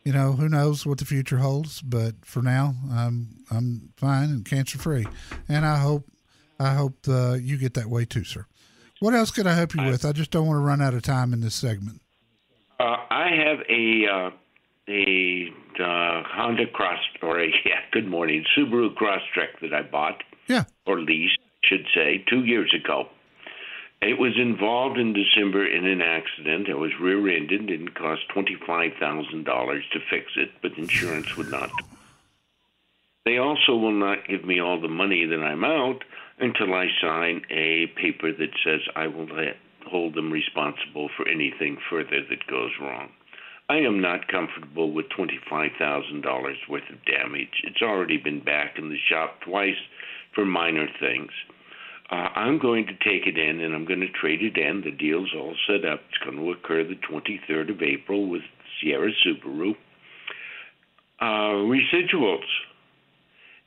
you 0.05 0.13
know 0.13 0.33
who 0.33 0.49
knows 0.49 0.85
what 0.85 0.99
the 0.99 1.05
future 1.05 1.39
holds. 1.39 1.81
But 1.81 2.25
for 2.25 2.43
now, 2.43 2.75
I'm 2.91 3.45
I'm 3.51 3.93
fine 3.97 4.31
and 4.31 4.45
cancer 4.45 4.79
free, 4.79 5.07
and 5.49 5.65
I 5.65 5.79
hope 5.79 6.07
I 6.59 6.75
hope 6.75 6.97
uh, 7.09 7.35
you 7.35 7.57
get 7.57 7.75
that 7.75 7.87
way 7.87 8.05
too, 8.05 8.25
sir. 8.25 8.47
What 9.01 9.15
else 9.15 9.31
could 9.31 9.47
I 9.47 9.55
help 9.55 9.75
you 9.75 9.85
with? 9.85 10.05
I 10.05 10.13
just 10.13 10.31
don't 10.31 10.47
want 10.47 10.59
to 10.59 10.63
run 10.63 10.81
out 10.81 10.95
of 10.95 11.03
time 11.03 11.33
in 11.33 11.41
this 11.41 11.55
segment. 11.55 12.01
Uh, 12.79 12.97
I 13.11 13.29
have 13.37 13.59
a 13.69 14.07
uh, 14.07 14.31
a 14.89 15.49
uh, 15.81 16.23
Honda 16.27 16.67
Cross 16.73 17.01
or 17.23 17.41
a 17.41 17.47
yeah, 17.65 17.81
good 17.93 18.07
morning 18.07 18.45
Subaru 18.57 18.95
Crosstrek 18.95 19.61
that 19.63 19.75
I 19.75 19.83
bought 19.83 20.23
Yeah, 20.49 20.65
or 20.87 21.01
leased, 21.01 21.39
should 21.65 21.87
say, 21.95 22.25
two 22.29 22.45
years 22.45 22.75
ago. 22.75 23.09
It 24.03 24.19
was 24.19 24.35
involved 24.37 24.99
in 24.99 25.15
December 25.15 25.67
in 25.67 25.87
an 25.87 26.03
accident. 26.03 26.69
I 26.69 26.75
was 26.75 26.91
rear-ended 27.01 27.71
and 27.71 27.89
it 27.89 27.95
cost 27.95 28.29
twenty-five 28.29 28.93
thousand 29.01 29.45
dollars 29.45 29.85
to 29.93 30.01
fix 30.11 30.33
it, 30.37 30.51
but 30.61 30.77
insurance 30.77 31.37
would 31.37 31.51
not. 31.51 31.71
They 33.25 33.39
also 33.39 33.75
will 33.75 33.99
not 33.99 34.29
give 34.29 34.45
me 34.45 34.61
all 34.61 34.79
the 34.79 34.89
money 34.89 35.25
that 35.25 35.43
I'm 35.43 35.65
out 35.65 36.05
until 36.39 36.75
I 36.75 36.89
sign 37.01 37.43
a 37.51 37.87
paper 37.97 38.33
that 38.33 38.51
says 38.63 38.81
I 38.95 39.07
will 39.07 39.29
hold 39.87 40.15
them 40.15 40.31
responsible 40.31 41.09
for 41.17 41.27
anything 41.29 41.79
further 41.89 42.21
that 42.29 42.47
goes 42.47 42.73
wrong. 42.81 43.11
I 43.69 43.77
am 43.77 44.01
not 44.01 44.29
comfortable 44.29 44.93
with 44.93 45.09
$25,000 45.09 46.69
worth 46.69 46.91
of 46.91 47.05
damage. 47.07 47.63
It's 47.63 47.81
already 47.81 48.19
been 48.19 48.41
back 48.41 48.79
in 48.79 48.91
the 48.91 48.99
shop 49.09 49.41
twice 49.41 49.81
for 50.35 50.45
minor 50.45 50.87
things. 51.01 51.31
Uh, 52.11 52.29
I'm 52.37 52.59
going 52.59 52.87
to 52.87 52.93
take 52.93 53.27
it 53.27 53.39
in 53.39 53.61
and 53.61 53.75
I'm 53.75 53.87
going 53.87 54.01
to 54.01 54.09
trade 54.09 54.43
it 54.43 54.59
in. 54.59 54.83
The 54.83 54.91
deal's 54.91 55.33
all 55.35 55.55
set 55.67 55.85
up. 55.85 56.01
It's 56.09 56.19
going 56.19 56.37
to 56.37 56.51
occur 56.53 56.85
the 56.85 56.97
23rd 56.97 57.71
of 57.71 57.83
April 57.83 58.29
with 58.29 58.43
Sierra 58.81 59.11
Subaru. 59.25 59.75
Uh, 61.21 61.65
residuals 61.65 62.45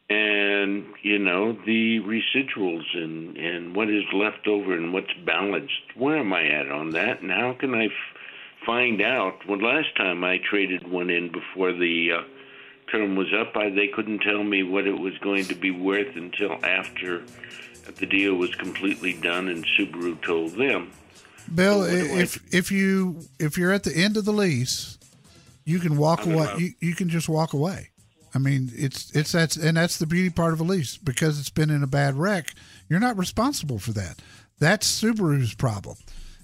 and 0.09 0.85
you 1.01 1.19
know 1.19 1.53
the 1.65 1.99
residuals 1.99 2.85
and 2.93 3.35
and 3.37 3.75
what 3.75 3.89
is 3.89 4.03
left 4.13 4.47
over 4.47 4.73
and 4.73 4.93
what's 4.93 5.13
balanced. 5.25 5.73
Where 5.95 6.17
am 6.17 6.31
I 6.33 6.47
at 6.47 6.71
on 6.71 6.91
that? 6.91 7.21
And 7.21 7.31
how 7.31 7.55
can 7.59 7.73
I 7.73 7.85
f- 7.85 7.91
find 8.65 9.01
out? 9.01 9.39
Well, 9.47 9.61
last 9.61 9.95
time 9.97 10.23
I 10.23 10.37
traded 10.49 10.89
one 10.89 11.09
in 11.09 11.31
before 11.31 11.73
the 11.73 12.09
uh, 12.19 12.21
term 12.91 13.15
was 13.15 13.33
up, 13.33 13.55
I, 13.55 13.69
they 13.69 13.87
couldn't 13.87 14.19
tell 14.19 14.43
me 14.43 14.63
what 14.63 14.87
it 14.87 14.99
was 14.99 15.17
going 15.19 15.45
to 15.45 15.55
be 15.55 15.71
worth 15.71 16.15
until 16.15 16.53
after 16.63 17.23
the 17.95 18.05
deal 18.05 18.35
was 18.35 18.53
completely 18.55 19.13
done, 19.13 19.47
and 19.47 19.65
Subaru 19.65 20.21
told 20.21 20.51
them. 20.53 20.91
Bill, 21.53 21.83
if 21.83 22.41
if 22.53 22.71
you 22.71 23.21
if 23.39 23.57
you're 23.57 23.71
at 23.71 23.83
the 23.83 23.95
end 23.95 24.17
of 24.17 24.25
the 24.25 24.33
lease 24.33 24.97
you 25.67 25.79
can 25.79 25.97
walk 25.97 26.25
away. 26.25 26.55
You, 26.57 26.73
you 26.79 26.95
can 26.95 27.09
just 27.09 27.27
walk 27.27 27.51
away. 27.51 27.89
I 28.33 28.39
mean, 28.39 28.71
it's 28.73 29.11
it's 29.13 29.33
that's 29.33 29.57
and 29.57 29.75
that's 29.75 29.97
the 29.97 30.05
beauty 30.05 30.29
part 30.29 30.53
of 30.53 30.61
a 30.61 30.63
lease 30.63 30.95
because 30.95 31.39
it's 31.39 31.49
been 31.49 31.69
in 31.69 31.83
a 31.83 31.87
bad 31.87 32.15
wreck. 32.15 32.53
You're 32.87 33.01
not 33.01 33.17
responsible 33.17 33.77
for 33.77 33.91
that. 33.91 34.21
That's 34.59 34.89
Subaru's 34.89 35.53
problem, 35.55 35.97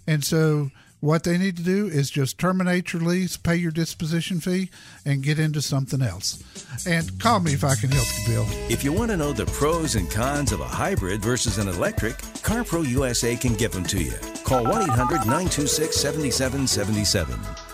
and 0.05 0.25
so 0.25 0.71
what 1.03 1.23
they 1.23 1.37
need 1.37 1.57
to 1.57 1.63
do 1.63 1.87
is 1.87 2.09
just 2.09 2.37
terminate 2.37 2.93
your 2.93 3.01
lease, 3.01 3.35
pay 3.35 3.57
your 3.57 3.73
disposition 3.73 4.39
fee, 4.39 4.69
and 5.05 5.21
get 5.21 5.37
into 5.37 5.61
something 5.61 6.01
else. 6.01 6.41
And 6.87 7.19
call 7.19 7.41
me 7.41 7.51
if 7.51 7.65
I 7.65 7.75
can 7.75 7.91
help 7.91 8.07
you, 8.19 8.33
Bill. 8.33 8.45
If 8.69 8.85
you 8.85 8.93
want 8.93 9.11
to 9.11 9.17
know 9.17 9.33
the 9.33 9.45
pros 9.47 9.95
and 9.95 10.09
cons 10.09 10.53
of 10.53 10.61
a 10.61 10.65
hybrid 10.65 11.21
versus 11.21 11.57
an 11.57 11.67
electric, 11.67 12.19
CarPro 12.39 12.87
USA 12.87 13.35
can 13.35 13.53
give 13.55 13.73
them 13.73 13.83
to 13.83 14.01
you. 14.01 14.15
Call 14.45 14.63
1 14.63 14.83
800 14.83 15.25
926 15.25 15.93
7777. 15.93 17.72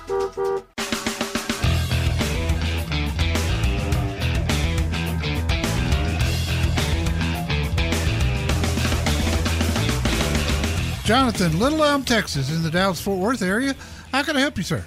Jonathan, 11.10 11.58
Little 11.58 11.84
Elm, 11.84 12.04
Texas, 12.04 12.56
in 12.56 12.62
the 12.62 12.70
Dallas 12.70 13.02
Fort 13.02 13.18
Worth 13.18 13.42
area. 13.42 13.74
How 14.12 14.22
can 14.22 14.38
I 14.38 14.42
help 14.42 14.58
you, 14.58 14.64
sir? 14.64 14.86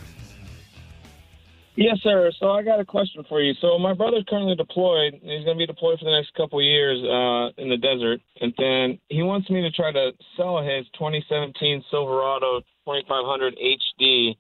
Yes, 1.75 1.99
sir. 2.01 2.31
So 2.39 2.53
I 2.53 2.63
got 2.63 2.79
a 2.79 2.85
question 2.85 3.25
for 3.29 3.43
you. 3.43 3.55
So 3.61 3.77
my 3.77 3.93
brother's 3.93 4.23
currently 4.29 4.55
deployed. 4.55 5.15
He's 5.15 5.45
going 5.45 5.59
to 5.59 5.59
be 5.59 5.67
deployed 5.67 5.99
for 5.99 6.05
the 6.05 6.13
next 6.13 6.33
couple 6.35 6.61
of 6.61 6.65
years 6.65 7.03
uh, 7.03 7.61
in 7.61 7.71
the 7.71 7.77
desert, 7.77 8.21
and 8.41 8.55
then 8.57 9.01
he 9.09 9.25
wants 9.25 9.51
me 9.51 9.63
to 9.63 9.71
try 9.73 9.91
to 9.91 10.13
sell 10.37 10.63
his 10.63 10.87
2017 10.97 11.83
Silverado 11.91 12.61
2500 12.87 13.59
HD 14.01 14.37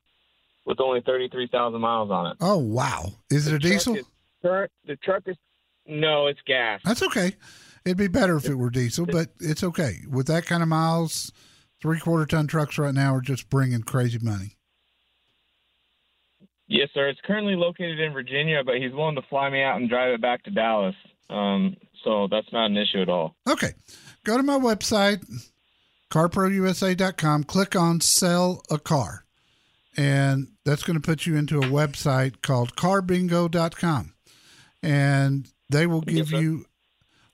with 0.65 0.79
only 0.79 1.01
33,000 1.01 1.81
miles 1.81 2.12
on 2.12 2.29
it. 2.29 2.37
Oh, 2.41 2.59
wow. 2.59 3.07
Is 3.29 3.49
it 3.49 3.55
a 3.55 3.59
diesel? 3.59 3.97
is- 3.97 4.07
the 4.45 4.97
truck 5.03 5.25
is 5.27 5.37
no, 5.89 6.29
it's 6.29 6.41
gas. 6.47 6.81
That's 6.85 7.03
okay. 7.03 7.35
It'd 7.85 7.99
be 7.99 8.07
better 8.07 8.37
if 8.37 8.49
it 8.49 8.55
were 8.55 8.71
diesel, 8.71 9.05
but 9.05 9.31
it's 9.41 9.65
okay. 9.65 9.97
With 10.09 10.29
that 10.29 10.47
kind 10.47 10.62
of 10.62 10.69
miles, 10.69 11.33
three 11.83 11.99
quarter 11.99 12.25
ton 12.25 12.47
trucks 12.47 12.79
right 12.79 12.95
now 12.95 13.15
are 13.15 13.21
just 13.21 13.51
bringing 13.51 13.83
crazy 13.83 14.19
money. 14.23 14.57
Yes, 16.69 16.89
sir. 16.95 17.09
It's 17.09 17.21
currently 17.27 17.55
located 17.55 18.01
in 18.01 18.12
Virginia, 18.15 18.62
but 18.65 18.77
he's 18.77 18.93
willing 18.93 19.17
to 19.17 19.23
fly 19.29 19.51
me 19.51 19.62
out 19.62 19.77
and 19.77 19.91
drive 19.91 20.15
it 20.15 20.23
back 20.23 20.43
to 20.45 20.51
Dallas. 20.51 20.95
Um, 21.29 21.77
so 22.03 22.29
that's 22.31 22.51
not 22.53 22.71
an 22.71 22.79
issue 22.79 23.03
at 23.03 23.11
all. 23.11 23.35
Okay. 23.47 23.73
Go 24.25 24.37
to 24.37 24.43
my 24.43 24.59
website, 24.59 25.23
carprousa.com, 26.11 27.45
click 27.45 27.77
on 27.77 28.01
sell 28.01 28.62
a 28.71 28.79
car. 28.79 29.25
And 29.97 30.49
that's 30.65 30.85
going 30.85 30.99
to 30.99 31.07
put 31.07 31.27
you 31.27 31.37
into 31.37 31.59
a 31.59 31.65
website 31.65 32.41
called 32.41 32.77
carbingo.com. 32.77 34.15
And 34.83 35.49
they 35.69 35.87
will 35.87 36.01
give 36.01 36.29
sir. 36.29 36.41
you 36.41 36.65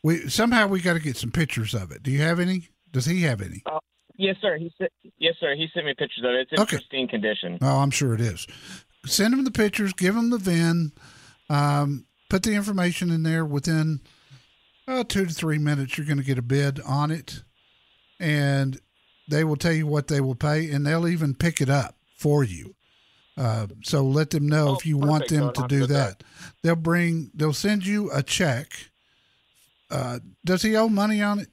we 0.02 0.28
somehow 0.28 0.67
we 0.67 0.81
got 0.81 0.95
to 0.95 1.00
get 1.00 1.17
some 1.17 1.31
pictures 1.31 1.75
of 1.75 1.93
it. 1.93 2.02
Do 2.02 2.11
you 2.11 2.21
have 2.21 2.40
any? 2.40 2.69
Does 2.90 3.07
he 3.07 3.23
have 3.23 3.40
any? 3.40 3.62
Yes, 4.19 4.37
sir. 4.43 4.59
He 4.59 4.71
sent. 4.77 4.91
Yes, 5.19 5.35
sir. 5.41 5.55
He 5.55 5.69
sent 5.73 5.87
me 5.87 5.95
pictures 5.97 6.25
of 6.25 6.33
it. 6.33 6.41
It's 6.41 6.53
in 6.53 6.61
Okay. 6.61 6.77
pristine 6.77 7.09
condition. 7.09 7.57
Oh, 7.63 7.79
I'm 7.79 7.91
sure 7.93 8.13
it 8.15 8.21
is. 8.21 8.47
Send 9.07 9.33
him 9.33 9.45
the 9.45 9.51
pictures, 9.53 9.93
give 9.93 10.17
him 10.17 10.31
the 10.31 10.39
VIN, 10.39 10.93
um, 11.49 12.05
put 12.29 12.43
the 12.43 12.53
information 12.55 13.11
in 13.11 13.23
there. 13.23 13.45
Within 13.45 14.01
uh, 14.89 15.05
two 15.05 15.25
to 15.25 15.33
three 15.33 15.59
minutes, 15.59 15.97
you're 15.97 16.07
going 16.07 16.19
to 16.19 16.25
get 16.25 16.37
a 16.37 16.43
bid 16.43 16.81
on 16.81 17.13
it, 17.13 17.45
and 18.19 18.81
they 19.29 19.45
will 19.45 19.57
tell 19.57 19.73
you 19.73 19.87
what 19.87 20.09
they 20.09 20.21
will 20.21 20.35
pay, 20.35 20.69
and 20.71 20.85
they'll 20.85 21.07
even 21.07 21.35
pick 21.35 21.61
it 21.61 21.71
up 21.71 21.95
for 22.17 22.43
you. 22.43 22.75
Uh, 23.37 23.69
so 23.85 24.03
let 24.03 24.31
them 24.31 24.49
know 24.49 24.71
Oh, 24.71 24.75
if 24.75 24.85
you 24.85 24.99
want 24.99 25.29
them 25.29 25.53
So 25.55 25.63
to 25.63 25.69
do 25.69 25.81
good 25.81 25.91
that. 25.91 26.25
They'll 26.65 26.75
bring. 26.75 27.31
They'll 27.35 27.53
send 27.53 27.87
you 27.87 28.11
a 28.13 28.21
check. 28.25 28.73
Uh, 29.93 30.19
does 30.45 30.63
he 30.63 30.75
owe 30.75 30.89
money 30.89 31.23
on 31.23 31.39
it? 31.39 31.49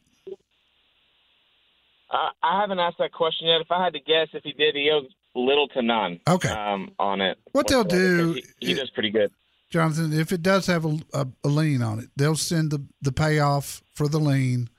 I, 2.15 2.29
I 2.41 2.61
haven't 2.61 2.79
asked 2.79 2.97
that 2.99 3.11
question 3.11 3.47
yet. 3.47 3.61
If 3.61 3.71
I 3.71 3.83
had 3.83 3.93
to 3.93 3.99
guess, 3.99 4.29
if 4.33 4.43
he 4.43 4.53
did, 4.53 4.75
he 4.75 4.89
owes 4.91 5.11
little 5.35 5.67
to 5.69 5.81
none. 5.81 6.19
Okay. 6.27 6.49
Um, 6.49 6.91
on 6.97 7.21
it. 7.21 7.37
What 7.51 7.67
they'll 7.67 7.83
do, 7.83 8.33
He, 8.59 8.67
he 8.67 8.73
does 8.73 8.89
pretty 8.89 9.09
good. 9.11 9.31
Jonathan, 9.69 10.13
if 10.13 10.31
it 10.31 10.41
does 10.41 10.67
have 10.67 10.85
a, 10.85 10.97
a, 11.13 11.27
a 11.43 11.47
lien 11.47 11.81
on 11.81 11.99
it, 11.99 12.09
they'll 12.15 12.35
send 12.35 12.71
the, 12.71 12.85
the 13.01 13.11
payoff 13.11 13.83
for 13.93 14.07
the 14.07 14.19
lien 14.19 14.69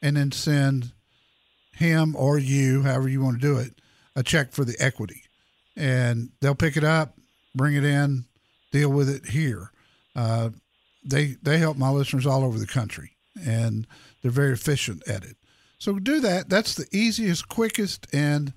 and 0.00 0.16
then 0.16 0.32
send 0.32 0.92
him 1.74 2.16
or 2.16 2.38
you, 2.38 2.82
however 2.82 3.08
you 3.08 3.22
want 3.22 3.40
to 3.40 3.46
do 3.46 3.58
it, 3.58 3.80
a 4.14 4.22
check 4.22 4.52
for 4.52 4.64
the 4.64 4.76
equity. 4.78 5.22
And 5.76 6.30
they'll 6.40 6.54
pick 6.54 6.76
it 6.76 6.84
up, 6.84 7.18
bring 7.54 7.74
it 7.74 7.84
in, 7.84 8.24
deal 8.72 8.90
with 8.90 9.10
it 9.10 9.26
here. 9.26 9.70
Uh, 10.14 10.50
they 11.04 11.36
they 11.42 11.58
help 11.58 11.76
my 11.76 11.90
listeners 11.90 12.26
all 12.26 12.42
over 12.42 12.58
the 12.58 12.66
country, 12.66 13.12
and 13.44 13.86
they're 14.22 14.30
very 14.30 14.52
efficient 14.52 15.06
at 15.06 15.24
it. 15.24 15.36
So 15.78 15.98
do 15.98 16.20
that. 16.20 16.48
That's 16.48 16.74
the 16.74 16.86
easiest, 16.90 17.48
quickest, 17.48 18.06
and 18.12 18.52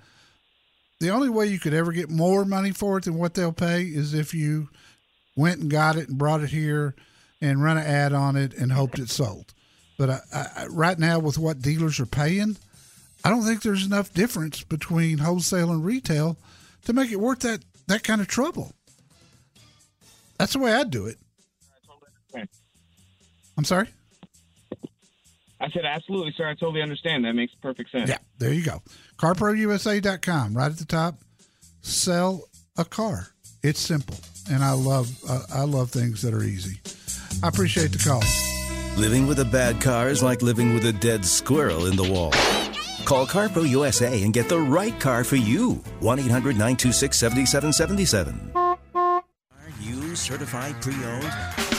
the 0.99 1.09
only 1.09 1.29
way 1.29 1.47
you 1.47 1.59
could 1.59 1.73
ever 1.73 1.91
get 1.91 2.09
more 2.09 2.45
money 2.45 2.71
for 2.71 2.97
it 2.97 3.05
than 3.05 3.15
what 3.15 3.33
they'll 3.33 3.51
pay 3.51 3.83
is 3.83 4.13
if 4.13 4.33
you 4.33 4.69
went 5.35 5.61
and 5.61 5.71
got 5.71 5.95
it 5.95 6.09
and 6.09 6.17
brought 6.17 6.41
it 6.41 6.49
here 6.49 6.95
and 7.41 7.63
run 7.63 7.77
an 7.77 7.85
ad 7.85 8.13
on 8.13 8.35
it 8.35 8.53
and 8.53 8.71
hoped 8.71 8.99
it 8.99 9.09
sold. 9.09 9.53
But 9.97 10.09
I, 10.09 10.19
I, 10.33 10.65
right 10.67 10.97
now, 10.97 11.19
with 11.19 11.37
what 11.37 11.61
dealers 11.61 11.99
are 11.99 12.05
paying, 12.05 12.57
I 13.23 13.29
don't 13.29 13.43
think 13.43 13.61
there's 13.61 13.85
enough 13.85 14.13
difference 14.13 14.63
between 14.63 15.17
wholesale 15.17 15.71
and 15.71 15.83
retail 15.83 16.37
to 16.85 16.93
make 16.93 17.11
it 17.11 17.19
worth 17.19 17.39
that 17.39 17.63
that 17.87 18.03
kind 18.03 18.21
of 18.21 18.27
trouble. 18.27 18.73
That's 20.37 20.53
the 20.53 20.59
way 20.59 20.73
I'd 20.73 20.91
do 20.91 21.07
it. 21.07 21.17
I'm 23.57 23.65
sorry. 23.65 23.89
I 25.69 25.71
said 25.71 25.85
absolutely, 25.85 26.33
sir. 26.35 26.47
I 26.47 26.55
totally 26.55 26.81
understand. 26.81 27.25
That 27.25 27.33
makes 27.33 27.53
perfect 27.61 27.91
sense. 27.91 28.09
Yeah, 28.09 28.17
there 28.39 28.51
you 28.51 28.63
go. 28.63 28.81
CarProUSA.com, 29.17 30.55
right 30.55 30.71
at 30.71 30.77
the 30.77 30.85
top. 30.85 31.19
Sell 31.81 32.43
a 32.77 32.85
car. 32.85 33.27
It's 33.61 33.79
simple, 33.79 34.17
and 34.49 34.63
I 34.63 34.71
love 34.71 35.11
uh, 35.29 35.43
I 35.53 35.63
love 35.63 35.91
things 35.91 36.21
that 36.23 36.33
are 36.33 36.43
easy. 36.43 36.79
I 37.43 37.49
appreciate 37.49 37.91
the 37.91 37.99
call. 37.99 38.23
Living 38.99 39.27
with 39.27 39.39
a 39.39 39.45
bad 39.45 39.79
car 39.79 40.09
is 40.09 40.23
like 40.23 40.41
living 40.41 40.73
with 40.73 40.85
a 40.85 40.93
dead 40.93 41.23
squirrel 41.23 41.85
in 41.85 41.95
the 41.95 42.09
wall. 42.09 42.31
Call 43.05 43.27
CarPro 43.27 43.67
USA 43.67 44.23
and 44.23 44.33
get 44.33 44.49
the 44.49 44.59
right 44.59 44.97
car 44.99 45.23
for 45.23 45.35
you. 45.35 45.75
1 45.99 46.19
800 46.19 46.53
926 46.53 47.17
7777. 47.17 48.51
Are 48.55 48.79
you 49.81 50.15
certified 50.15 50.81
pre 50.81 50.95
owned? 51.05 51.78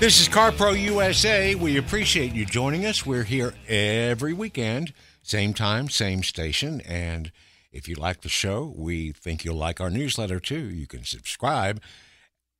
This 0.00 0.20
is 0.20 0.28
CarPro 0.28 0.80
USA. 0.80 1.54
We 1.56 1.76
appreciate 1.76 2.32
you 2.32 2.46
joining 2.46 2.86
us. 2.86 3.04
We're 3.04 3.24
here 3.24 3.52
every 3.66 4.32
weekend, 4.32 4.92
same 5.22 5.52
time, 5.52 5.88
same 5.88 6.22
station. 6.22 6.80
And 6.82 7.32
if 7.72 7.88
you 7.88 7.96
like 7.96 8.20
the 8.20 8.28
show, 8.28 8.72
we 8.76 9.10
think 9.10 9.44
you'll 9.44 9.56
like 9.56 9.80
our 9.80 9.90
newsletter 9.90 10.38
too. 10.38 10.70
You 10.70 10.86
can 10.86 11.02
subscribe 11.02 11.82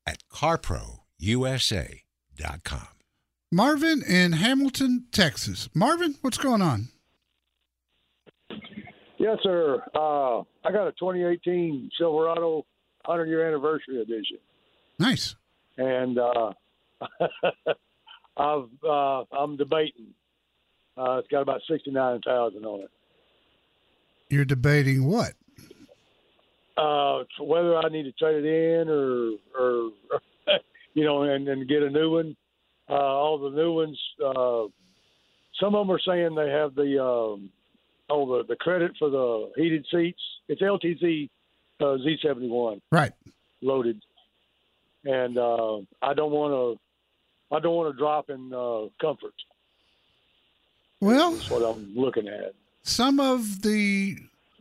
at 0.05 0.18
carprousa.com. 0.33 0.98
Marvin 3.53 4.03
in 4.03 4.33
Hamilton, 4.33 5.07
Texas. 5.12 5.68
Marvin, 5.74 6.16
what's 6.22 6.38
going 6.38 6.61
on? 6.61 6.88
Yes, 9.18 9.38
sir. 9.44 9.81
Uh, 9.94 10.40
I 10.64 10.72
got 10.72 10.88
a 10.88 10.92
2018 10.98 11.90
Silverado 11.96 12.66
100 13.05 13.27
year 13.27 13.46
anniversary 13.46 14.03
edition, 14.03 14.38
Nice. 14.98 15.35
and 15.77 16.18
uh, 16.18 16.53
I've 18.37 18.68
uh, 18.84 19.24
I'm 19.32 19.56
debating. 19.56 20.14
Uh, 20.96 21.18
it's 21.18 21.28
got 21.28 21.42
about 21.42 21.61
69,000 21.70 22.64
on 22.64 22.80
it. 22.80 22.90
You're 24.30 24.44
debating 24.44 25.04
what? 25.04 25.32
Uh, 26.76 27.24
whether 27.40 27.76
I 27.76 27.88
need 27.88 28.04
to 28.04 28.12
trade 28.12 28.44
it 28.44 28.48
in 28.48 28.88
or 28.88 29.32
or 29.58 29.90
you 30.94 31.04
know 31.04 31.22
and, 31.22 31.48
and 31.48 31.68
get 31.68 31.82
a 31.82 31.90
new 31.90 32.12
one. 32.12 32.37
Uh, 32.88 32.94
all 32.94 33.38
the 33.38 33.50
new 33.50 33.72
ones. 33.72 33.98
Uh, 34.24 34.64
some 35.61 35.74
of 35.74 35.87
them 35.87 35.90
are 35.94 36.00
saying 36.06 36.34
they 36.34 36.50
have 36.50 36.74
the 36.74 37.02
um, 37.02 37.50
oh 38.11 38.38
the 38.38 38.44
the 38.48 38.56
credit 38.56 38.92
for 38.98 39.11
the 39.11 39.50
heated 39.56 39.87
seats. 39.90 40.20
It's 40.48 40.62
LTZ 40.62 41.28
uh, 41.80 41.84
Z71. 41.84 42.80
Right. 42.92 43.12
loaded, 43.61 44.00
and 45.04 45.37
uh, 45.38 45.78
I 46.02 46.14
don't 46.14 46.32
want 46.32 46.52
to. 46.52 46.80
I 47.50 47.58
don't 47.61 47.74
want 47.74 47.94
to 47.94 47.98
drop 47.98 48.30
in 48.30 48.52
uh, 48.52 48.88
comfort. 49.00 49.34
Well, 51.00 51.32
That's 51.32 51.50
what 51.50 51.62
I'm 51.62 51.94
looking 51.94 52.28
at. 52.28 52.54
some 52.82 53.20
of 53.20 53.62
the, 53.62 54.16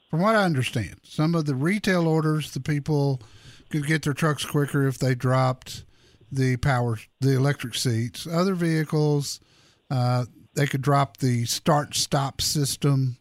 from 0.10 0.22
what 0.22 0.36
I 0.36 0.44
understand, 0.44 0.96
some 1.04 1.34
of 1.36 1.46
the 1.46 1.56
retail 1.56 2.08
orders, 2.08 2.52
the 2.54 2.60
people 2.60 3.22
could 3.70 3.86
get 3.88 4.04
their 4.04 4.14
trucks 4.14 4.46
quicker 4.46 4.88
if 4.88 4.98
they 5.00 5.16
dropped 5.16 5.84
the 6.32 6.58
power, 6.58 6.98
the 7.22 7.36
electric 7.36 7.76
seats. 7.76 8.28
Other 8.28 8.54
vehicles, 8.56 9.40
Uh, 9.90 10.26
they 10.54 10.68
could 10.68 10.82
drop 10.82 11.18
the 11.18 11.46
start 11.46 11.96
stop 11.96 12.42
system, 12.42 13.18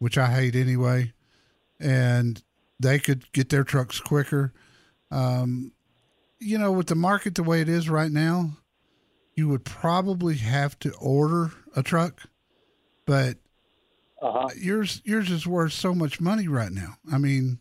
which 0.00 0.18
I 0.18 0.30
hate 0.30 0.54
anyway, 0.54 1.12
and 1.78 2.42
they 2.78 2.98
could 2.98 3.30
get 3.32 3.48
their 3.48 3.64
trucks 3.64 4.00
quicker. 4.00 4.52
Um, 5.10 5.72
you 6.38 6.58
know, 6.58 6.72
with 6.72 6.88
the 6.88 6.94
market 6.94 7.34
the 7.36 7.42
way 7.42 7.60
it 7.62 7.68
is 7.68 7.88
right 7.88 8.10
now, 8.12 8.56
you 9.40 9.48
would 9.48 9.64
probably 9.64 10.36
have 10.36 10.78
to 10.78 10.92
order 11.00 11.50
a 11.74 11.82
truck, 11.82 12.24
but 13.06 13.38
Uh-huh. 14.20 14.48
yours 14.54 15.00
yours 15.02 15.30
is 15.30 15.46
worth 15.46 15.72
so 15.72 15.94
much 15.94 16.20
money 16.20 16.46
right 16.46 16.72
now. 16.72 16.98
I 17.10 17.16
mean, 17.16 17.58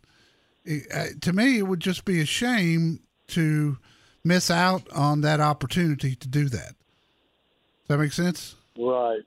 it, 0.65 0.83
uh, 0.93 1.05
to 1.21 1.31
me, 1.31 1.57
it 1.57 1.67
would 1.69 1.79
just 1.79 2.03
be 2.03 2.19
a 2.19 2.25
shame 2.25 2.99
to 3.27 3.77
miss 4.25 4.51
out 4.51 4.91
on 4.91 5.21
that 5.21 5.39
opportunity 5.39 6.17
to 6.17 6.27
do 6.27 6.49
that. 6.49 6.75
Does 6.75 7.87
that 7.87 7.97
make 7.97 8.11
sense? 8.11 8.55
Right. 8.77 9.21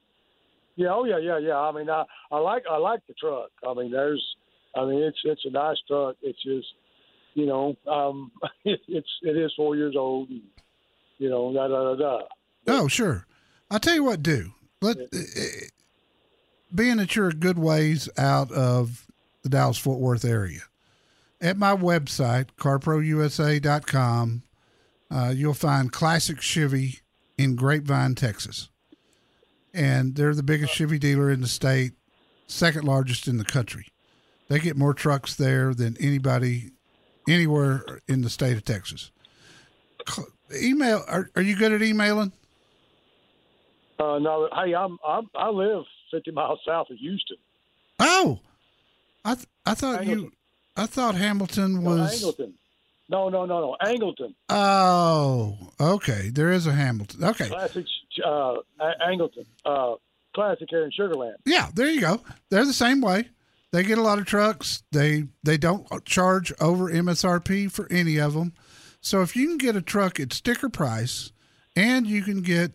Yeah. 0.76 0.92
Oh, 0.92 1.04
yeah. 1.04 1.16
Yeah. 1.16 1.38
Yeah. 1.38 1.56
I 1.58 1.72
mean, 1.72 1.88
I, 1.88 2.04
I 2.30 2.36
like 2.36 2.64
I 2.70 2.76
like 2.76 3.00
the 3.06 3.14
truck. 3.14 3.50
I 3.66 3.72
mean, 3.72 3.90
there's, 3.90 4.22
I 4.76 4.84
mean, 4.84 5.02
it's 5.02 5.20
it's 5.24 5.46
a 5.46 5.50
nice 5.50 5.78
truck. 5.88 6.16
It's 6.20 6.42
just, 6.42 6.68
you 7.32 7.46
know, 7.46 7.74
um, 7.90 8.30
it, 8.66 8.80
it's 8.88 9.08
it 9.22 9.38
is 9.38 9.54
four 9.56 9.74
years 9.74 9.96
old. 9.96 10.28
And, 10.28 10.42
you 11.16 11.30
know, 11.30 11.50
da 11.54 11.66
da 11.68 11.94
da 11.94 11.94
da. 11.96 12.24
Oh, 12.66 12.88
sure. 12.88 13.26
I'll 13.70 13.80
tell 13.80 13.94
you 13.94 14.04
what, 14.04 14.22
do 14.22 14.52
let 14.82 14.98
uh, 14.98 15.02
uh, 15.14 15.44
being 16.74 16.96
that 16.98 17.16
you're 17.16 17.28
a 17.28 17.34
good 17.34 17.58
ways 17.58 18.08
out 18.18 18.50
of 18.52 19.06
the 19.42 19.48
Dallas 19.48 19.78
Fort 19.78 20.00
Worth 20.00 20.24
area. 20.24 20.60
At 21.40 21.56
my 21.56 21.74
website, 21.74 22.48
carprousa.com, 22.58 24.42
uh, 25.10 25.32
you'll 25.34 25.54
find 25.54 25.92
Classic 25.92 26.40
Chevy 26.40 27.00
in 27.38 27.56
Grapevine, 27.56 28.14
Texas. 28.14 28.68
And 29.74 30.14
they're 30.14 30.34
the 30.34 30.42
biggest 30.42 30.74
Chevy 30.74 30.98
dealer 30.98 31.30
in 31.30 31.40
the 31.40 31.48
state, 31.48 31.92
second 32.46 32.84
largest 32.84 33.26
in 33.26 33.38
the 33.38 33.44
country. 33.44 33.86
They 34.48 34.58
get 34.58 34.76
more 34.76 34.94
trucks 34.94 35.34
there 35.34 35.74
than 35.74 35.96
anybody 35.98 36.70
anywhere 37.28 38.00
in 38.06 38.20
the 38.22 38.30
state 38.30 38.56
of 38.56 38.64
Texas. 38.64 39.10
Email, 40.54 41.02
are, 41.08 41.30
are 41.34 41.42
you 41.42 41.56
good 41.56 41.72
at 41.72 41.82
emailing? 41.82 42.32
Uh, 43.98 44.18
no, 44.18 44.48
hey, 44.54 44.74
I'm, 44.74 44.98
I'm 45.06 45.28
I 45.34 45.48
live 45.50 45.84
50 46.10 46.30
miles 46.32 46.58
south 46.66 46.90
of 46.90 46.96
Houston. 46.98 47.36
Oh, 47.98 48.40
I 49.24 49.34
th- 49.34 49.46
I 49.64 49.74
thought 49.74 50.06
you, 50.06 50.32
I 50.76 50.86
thought 50.86 51.14
Hamilton 51.14 51.82
No, 51.82 51.90
was. 51.90 52.22
Angleton. 52.22 52.52
No, 53.08 53.28
no, 53.28 53.44
no, 53.44 53.60
no. 53.60 53.76
Angleton. 53.82 54.34
Oh, 54.48 55.56
okay. 55.80 56.30
There 56.32 56.50
is 56.50 56.66
a 56.66 56.72
Hamilton. 56.72 57.24
Okay, 57.24 57.48
Classic 57.48 57.84
uh, 58.24 58.54
Angleton. 59.06 59.46
Uh, 59.64 59.94
classic 60.34 60.68
here 60.70 60.84
in 60.84 60.90
Sugarland. 60.98 61.34
yeah, 61.44 61.68
there 61.74 61.88
you 61.90 62.00
go. 62.00 62.20
They're 62.50 62.64
the 62.64 62.72
same 62.72 63.00
way. 63.00 63.28
They 63.70 63.82
get 63.82 63.98
a 63.98 64.02
lot 64.02 64.18
of 64.18 64.26
trucks. 64.26 64.82
They 64.92 65.24
they 65.42 65.58
don't 65.58 65.86
charge 66.04 66.52
over 66.60 66.90
MSRP 66.90 67.70
for 67.70 67.86
any 67.90 68.18
of 68.18 68.34
them. 68.34 68.52
So 69.00 69.22
if 69.22 69.34
you 69.36 69.46
can 69.48 69.58
get 69.58 69.76
a 69.76 69.82
truck 69.82 70.18
at 70.20 70.32
sticker 70.32 70.68
price, 70.68 71.32
and 71.74 72.06
you 72.06 72.22
can 72.22 72.40
get, 72.42 72.72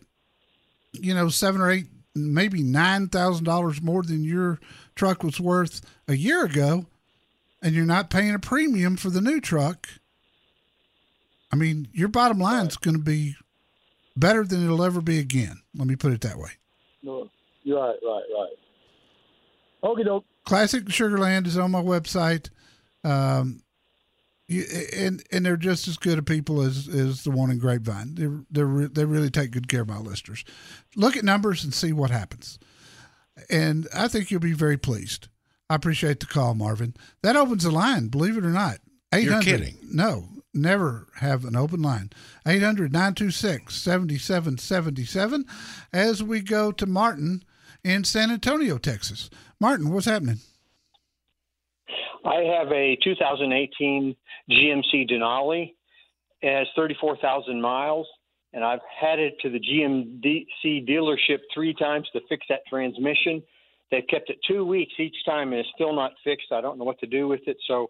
you 0.92 1.14
know, 1.14 1.28
seven 1.28 1.60
or 1.60 1.70
eight, 1.70 1.86
maybe 2.14 2.62
nine 2.62 3.08
thousand 3.08 3.44
dollars 3.44 3.82
more 3.82 4.02
than 4.02 4.24
your 4.24 4.58
truck 4.94 5.22
was 5.22 5.40
worth 5.40 5.80
a 6.06 6.14
year 6.14 6.44
ago, 6.44 6.86
and 7.62 7.74
you're 7.74 7.84
not 7.84 8.10
paying 8.10 8.34
a 8.34 8.38
premium 8.38 8.96
for 8.96 9.10
the 9.10 9.20
new 9.20 9.40
truck. 9.40 9.88
I 11.52 11.56
mean, 11.56 11.88
your 11.92 12.08
bottom 12.08 12.38
line's 12.38 12.76
going 12.76 12.96
to 12.96 13.02
be 13.02 13.36
better 14.16 14.44
than 14.44 14.64
it'll 14.64 14.82
ever 14.84 15.00
be 15.00 15.18
again. 15.18 15.62
Let 15.74 15.86
me 15.86 15.96
put 15.96 16.12
it 16.12 16.20
that 16.22 16.38
way. 16.38 16.50
No, 17.02 17.28
you're 17.62 17.80
right, 17.80 17.96
right, 18.02 18.22
right. 18.34 19.90
Okay, 19.90 20.02
doke. 20.02 20.24
Classic 20.44 20.84
Sugarland 20.86 21.46
is 21.46 21.56
on 21.56 21.70
my 21.70 21.82
website. 21.82 22.50
Um, 23.04 23.62
you, 24.48 24.64
and 24.96 25.22
and 25.30 25.44
they're 25.44 25.56
just 25.56 25.86
as 25.86 25.96
good 25.96 26.18
a 26.18 26.22
people 26.22 26.62
as, 26.62 26.88
as 26.88 27.22
the 27.22 27.30
one 27.30 27.50
in 27.50 27.58
Grapevine. 27.58 28.14
They're, 28.14 28.40
they're 28.50 28.66
re- 28.66 28.88
they 28.90 29.04
really 29.04 29.30
take 29.30 29.50
good 29.50 29.68
care 29.68 29.82
of 29.82 29.88
my 29.88 29.98
listeners. 29.98 30.44
Look 30.96 31.16
at 31.16 31.24
numbers 31.24 31.62
and 31.62 31.72
see 31.72 31.92
what 31.92 32.10
happens, 32.10 32.58
and 33.50 33.86
I 33.94 34.08
think 34.08 34.30
you'll 34.30 34.40
be 34.40 34.54
very 34.54 34.78
pleased. 34.78 35.28
I 35.70 35.74
appreciate 35.74 36.20
the 36.20 36.26
call, 36.26 36.54
Marvin. 36.54 36.94
That 37.22 37.36
opens 37.36 37.64
the 37.64 37.70
line, 37.70 38.08
believe 38.08 38.38
it 38.38 38.44
or 38.44 38.50
not. 38.50 38.78
You're 39.12 39.38
800 39.38 39.44
kidding. 39.44 39.78
No, 39.82 40.24
never 40.54 41.08
have 41.16 41.44
an 41.44 41.54
open 41.54 41.82
line. 41.82 42.10
800 42.46 42.90
926 42.90 43.74
7777 43.74 45.44
as 45.92 46.22
we 46.22 46.40
go 46.40 46.72
to 46.72 46.86
Martin 46.86 47.44
in 47.84 48.04
San 48.04 48.30
Antonio, 48.30 48.78
Texas. 48.78 49.28
Martin, 49.60 49.92
what's 49.92 50.06
happening? 50.06 50.38
I 52.24 52.42
have 52.58 52.70
a 52.72 52.96
2018 53.02 54.16
GMC 54.50 55.10
Denali. 55.10 55.74
It 56.40 56.56
has 56.56 56.66
34,000 56.76 57.60
miles, 57.60 58.06
and 58.52 58.64
I've 58.64 58.80
had 59.00 59.18
it 59.18 59.34
to 59.42 59.50
the 59.50 59.58
GMC 59.58 60.88
dealership 60.88 61.38
three 61.52 61.74
times 61.74 62.08
to 62.12 62.20
fix 62.28 62.46
that 62.48 62.60
transmission. 62.68 63.42
They've 63.90 64.06
kept 64.08 64.30
it 64.30 64.38
two 64.46 64.64
weeks 64.64 64.92
each 64.98 65.16
time, 65.24 65.52
and 65.52 65.60
it's 65.60 65.68
still 65.74 65.94
not 65.94 66.12
fixed. 66.22 66.52
I 66.52 66.60
don't 66.60 66.78
know 66.78 66.84
what 66.84 66.98
to 67.00 67.06
do 67.06 67.26
with 67.26 67.40
it, 67.46 67.56
so 67.66 67.86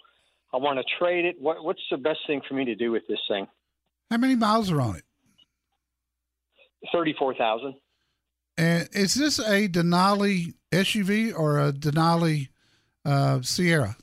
I 0.53 0.57
want 0.57 0.79
to 0.79 0.85
trade 0.99 1.25
it. 1.25 1.37
What, 1.39 1.65
what's 1.65 1.83
the 1.91 1.99
best 1.99 2.21
thing 2.27 2.41
for 2.49 2.55
me 2.55 2.65
to 2.65 2.75
do 2.75 2.91
with 2.93 3.03
this 3.09 3.19
thing? 3.29 3.47
How 4.11 4.17
many 4.17 4.37
miles 4.37 4.71
are 4.71 4.81
on 4.81 4.97
it? 4.97 5.03
34,000. 6.93 7.75
And 8.57 8.89
is 8.93 9.15
this 9.15 9.39
a 9.39 9.69
Denali 9.69 10.55
SUV 10.73 11.37
or 11.37 11.61
a 11.61 11.73
Denali 11.73 12.49
uh, 13.05 13.41
Sierra? 13.43 13.97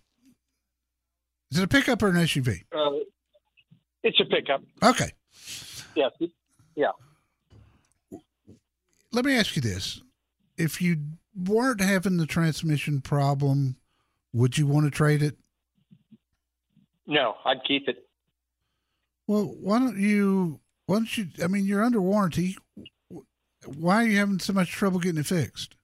Is 1.55 1.59
it 1.61 1.63
a 1.63 1.67
pickup 1.69 2.03
or 2.03 2.09
an 2.09 2.15
SUV? 2.15 2.65
Uh, 2.75 2.99
it's 4.03 4.19
a 4.19 4.25
pickup. 4.25 4.61
Okay. 4.83 5.09
Yes. 5.95 6.11
Yeah. 6.75 6.91
Let 9.13 9.23
me 9.23 9.37
ask 9.37 9.55
you 9.55 9.61
this. 9.61 10.01
If 10.57 10.81
you 10.81 10.97
weren't 11.33 11.79
having 11.79 12.17
the 12.17 12.25
transmission 12.25 12.99
problem, 12.99 13.77
would 14.33 14.57
you 14.57 14.67
want 14.67 14.83
to 14.85 14.91
trade 14.91 15.23
it? 15.23 15.37
No, 17.07 17.35
I'd 17.45 17.63
keep 17.65 17.87
it. 17.87 18.05
Well, 19.25 19.55
why 19.61 19.79
don't 19.79 19.97
you? 19.97 20.59
Why 20.87 20.97
don't 20.97 21.17
you? 21.17 21.27
I 21.41 21.47
mean, 21.47 21.63
you're 21.63 21.85
under 21.85 22.01
warranty. 22.01 22.57
Why 23.65 24.03
are 24.03 24.07
you 24.07 24.17
having 24.17 24.39
so 24.39 24.51
much 24.51 24.71
trouble 24.71 24.99
getting 24.99 25.21
it 25.21 25.25
fixed? 25.25 25.77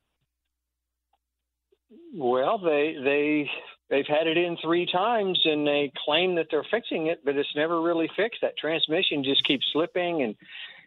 Well, 2.13 2.57
they 2.57 2.97
they 3.01 3.49
they've 3.91 4.07
had 4.07 4.25
it 4.25 4.37
in 4.37 4.57
three 4.63 4.87
times, 4.91 5.39
and 5.45 5.67
they 5.67 5.91
claim 6.05 6.33
that 6.35 6.47
they're 6.49 6.65
fixing 6.71 7.07
it, 7.07 7.23
but 7.23 7.35
it's 7.35 7.55
never 7.55 7.81
really 7.81 8.09
fixed. 8.15 8.39
That 8.41 8.57
transmission 8.57 9.23
just 9.23 9.43
keeps 9.45 9.65
slipping, 9.71 10.23
and 10.23 10.35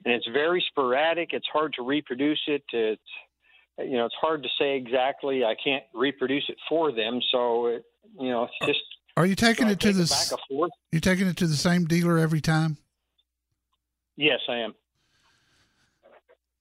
and 0.05 0.14
it's 0.14 0.27
very 0.33 0.64
sporadic. 0.69 1.29
It's 1.33 1.47
hard 1.53 1.75
to 1.75 1.83
reproduce 1.83 2.40
it. 2.49 2.64
It's 2.73 3.03
you 3.79 3.97
know 3.97 4.07
it's 4.07 4.17
hard 4.21 4.43
to 4.43 4.49
say 4.59 4.77
exactly. 4.77 5.45
I 5.45 5.55
can't 5.62 5.85
reproduce 5.95 6.45
it 6.49 6.57
for 6.69 6.90
them, 6.90 7.21
so 7.31 7.67
it, 7.67 7.85
you 8.19 8.31
know 8.31 8.45
it's 8.45 8.67
just. 8.67 8.81
Are 9.17 9.27
you 9.27 9.37
taking 9.37 9.67
so 9.67 9.73
it 9.73 9.81
to 9.81 9.93
the? 9.93 10.07
back 10.07 10.33
and 10.33 10.40
forth. 10.49 10.73
You 10.90 10.99
taking 10.99 11.29
it 11.29 11.37
to 11.37 11.47
the 11.47 11.55
same 11.55 11.85
dealer 11.85 12.19
every 12.19 12.40
time? 12.40 12.79
Yes, 14.17 14.40
I 14.49 14.57
am. 14.57 14.75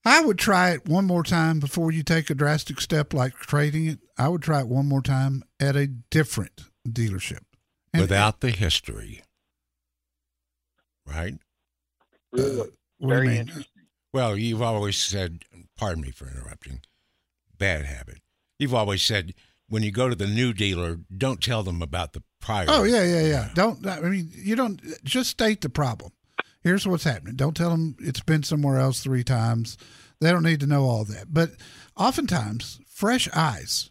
I 0.04 0.20
would 0.20 0.38
try 0.38 0.70
it 0.72 0.86
one 0.86 1.06
more 1.06 1.22
time 1.22 1.60
before 1.60 1.90
you 1.90 2.02
take 2.02 2.28
a 2.28 2.34
drastic 2.34 2.80
step 2.80 3.14
like 3.14 3.34
trading 3.34 3.86
it. 3.86 4.00
I 4.18 4.28
would 4.28 4.42
try 4.42 4.60
it 4.60 4.68
one 4.68 4.86
more 4.86 5.00
time 5.02 5.42
at 5.58 5.76
a 5.76 5.86
different 5.86 6.64
dealership. 6.86 7.40
And- 7.92 8.02
without 8.02 8.40
the 8.40 8.50
history, 8.50 9.22
right? 11.06 11.34
Really, 12.32 12.60
uh, 12.60 12.64
What 12.98 13.08
very 13.08 13.28
mean? 13.28 13.36
interesting. 13.38 13.82
Well, 14.12 14.36
you've 14.36 14.62
always 14.62 14.96
said, 14.96 15.44
pardon 15.76 16.02
me 16.02 16.10
for 16.10 16.28
interrupting, 16.28 16.80
bad 17.56 17.84
habit. 17.86 18.18
You've 18.58 18.74
always 18.74 19.02
said 19.02 19.34
when 19.68 19.82
you 19.82 19.90
go 19.90 20.08
to 20.08 20.14
the 20.14 20.26
new 20.26 20.52
dealer, 20.52 20.98
don't 21.16 21.42
tell 21.42 21.62
them 21.62 21.82
about 21.82 22.12
the 22.12 22.22
prior. 22.40 22.66
Oh 22.68 22.82
yeah, 22.84 23.02
yeah, 23.04 23.22
yeah. 23.26 23.50
Don't. 23.54 23.84
I 23.86 24.00
mean, 24.00 24.30
you 24.32 24.54
don't 24.56 24.80
just 25.04 25.30
state 25.30 25.60
the 25.62 25.68
problem. 25.68 26.12
Here's 26.64 26.88
what's 26.88 27.04
happening. 27.04 27.36
Don't 27.36 27.56
tell 27.56 27.70
them 27.70 27.94
it's 28.00 28.20
been 28.20 28.42
somewhere 28.42 28.78
else 28.78 29.00
three 29.00 29.22
times. 29.22 29.76
They 30.20 30.30
don't 30.30 30.42
need 30.42 30.60
to 30.60 30.66
know 30.66 30.84
all 30.84 31.04
that. 31.04 31.26
But 31.32 31.50
oftentimes, 31.96 32.80
fresh 32.88 33.28
eyes 33.34 33.90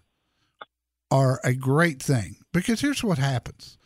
are 1.11 1.39
a 1.43 1.53
great 1.53 2.01
thing 2.01 2.37
because 2.51 2.81
here's 2.81 3.03
what 3.03 3.19
happens. 3.19 3.77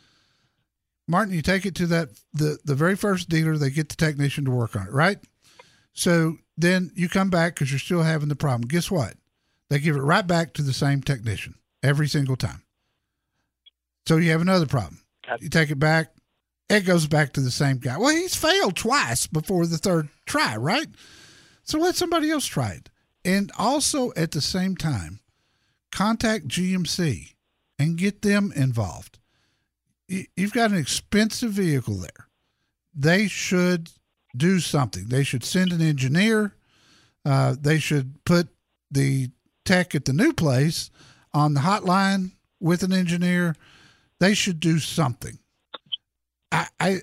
Martin, 1.06 1.34
you 1.34 1.42
take 1.42 1.66
it 1.66 1.74
to 1.76 1.86
that 1.86 2.08
the 2.32 2.58
the 2.64 2.74
very 2.74 2.96
first 2.96 3.28
dealer, 3.28 3.58
they 3.58 3.70
get 3.70 3.90
the 3.90 3.96
technician 3.96 4.46
to 4.46 4.50
work 4.50 4.74
on 4.74 4.86
it, 4.86 4.92
right? 4.92 5.18
So 5.92 6.36
then 6.56 6.90
you 6.94 7.08
come 7.08 7.28
back 7.28 7.54
because 7.54 7.70
you're 7.70 7.78
still 7.78 8.02
having 8.02 8.28
the 8.28 8.36
problem. 8.36 8.68
Guess 8.68 8.90
what? 8.90 9.14
They 9.68 9.78
give 9.78 9.96
it 9.96 10.00
right 10.02 10.26
back 10.26 10.54
to 10.54 10.62
the 10.62 10.72
same 10.72 11.02
technician 11.02 11.56
every 11.82 12.08
single 12.08 12.36
time. 12.36 12.62
So 14.06 14.16
you 14.16 14.30
have 14.30 14.40
another 14.40 14.66
problem. 14.66 15.00
You 15.42 15.50
take 15.50 15.70
it 15.70 15.78
back, 15.78 16.12
it 16.68 16.80
goes 16.80 17.06
back 17.06 17.32
to 17.32 17.40
the 17.40 17.50
same 17.50 17.78
guy. 17.78 17.96
Well, 17.96 18.14
he's 18.14 18.34
failed 18.34 18.76
twice 18.76 19.26
before 19.26 19.66
the 19.66 19.78
third 19.78 20.08
try, 20.26 20.56
right? 20.56 20.88
So 21.64 21.78
let 21.78 21.96
somebody 21.96 22.30
else 22.30 22.46
try 22.46 22.72
it. 22.72 22.90
And 23.24 23.50
also 23.58 24.12
at 24.16 24.32
the 24.32 24.40
same 24.40 24.76
time, 24.76 25.20
contact 25.90 26.48
GMC 26.48 27.34
and 27.78 27.96
get 27.96 28.22
them 28.22 28.52
involved. 28.54 29.18
You've 30.08 30.52
got 30.52 30.70
an 30.70 30.78
expensive 30.78 31.52
vehicle 31.52 31.96
there. 31.96 32.28
They 32.94 33.28
should 33.28 33.90
do 34.36 34.60
something. 34.60 35.08
They 35.08 35.24
should 35.24 35.44
send 35.44 35.72
an 35.72 35.82
engineer. 35.82 36.54
Uh, 37.24 37.56
they 37.60 37.78
should 37.78 38.24
put 38.24 38.48
the 38.90 39.30
tech 39.64 39.94
at 39.94 40.06
the 40.06 40.12
new 40.12 40.32
place 40.32 40.90
on 41.34 41.54
the 41.54 41.60
hotline 41.60 42.32
with 42.60 42.82
an 42.82 42.92
engineer. 42.92 43.54
They 44.18 44.34
should 44.34 44.60
do 44.60 44.78
something. 44.78 45.38
I, 46.52 46.66
I 46.80 47.00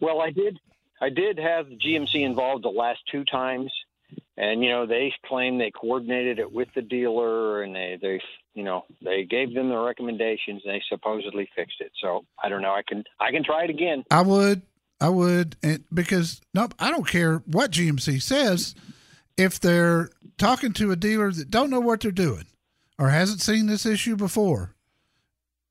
well, 0.00 0.20
I 0.20 0.30
did. 0.30 0.58
I 1.00 1.08
did 1.10 1.38
have 1.38 1.66
GMC 1.66 2.24
involved 2.24 2.64
the 2.64 2.68
last 2.68 3.00
two 3.10 3.24
times, 3.24 3.72
and 4.36 4.62
you 4.62 4.70
know 4.70 4.86
they 4.86 5.12
claim 5.26 5.58
they 5.58 5.70
coordinated 5.70 6.38
it 6.38 6.52
with 6.52 6.68
the 6.74 6.82
dealer, 6.82 7.62
and 7.62 7.74
they 7.74 7.98
they 8.00 8.20
you 8.54 8.64
know 8.64 8.84
they 9.02 9.24
gave 9.24 9.54
them 9.54 9.68
the 9.68 9.78
recommendations, 9.78 10.62
and 10.64 10.74
they 10.74 10.82
supposedly 10.88 11.48
fixed 11.54 11.80
it. 11.80 11.92
So 12.00 12.24
I 12.42 12.48
don't 12.48 12.62
know. 12.62 12.72
I 12.72 12.82
can 12.86 13.04
I 13.20 13.30
can 13.30 13.44
try 13.44 13.64
it 13.64 13.70
again. 13.70 14.04
I 14.10 14.22
would. 14.22 14.62
I 15.00 15.08
would, 15.08 15.56
and 15.62 15.84
because 15.92 16.40
nope, 16.54 16.74
I 16.78 16.90
don't 16.90 17.06
care 17.06 17.38
what 17.46 17.72
GMC 17.72 18.22
says. 18.22 18.74
If 19.36 19.58
they're 19.58 20.10
talking 20.38 20.72
to 20.74 20.92
a 20.92 20.96
dealer 20.96 21.32
that 21.32 21.50
don't 21.50 21.68
know 21.68 21.80
what 21.80 22.00
they're 22.00 22.12
doing 22.12 22.46
or 22.98 23.08
hasn't 23.08 23.40
seen 23.40 23.66
this 23.66 23.84
issue 23.84 24.16
before, 24.16 24.74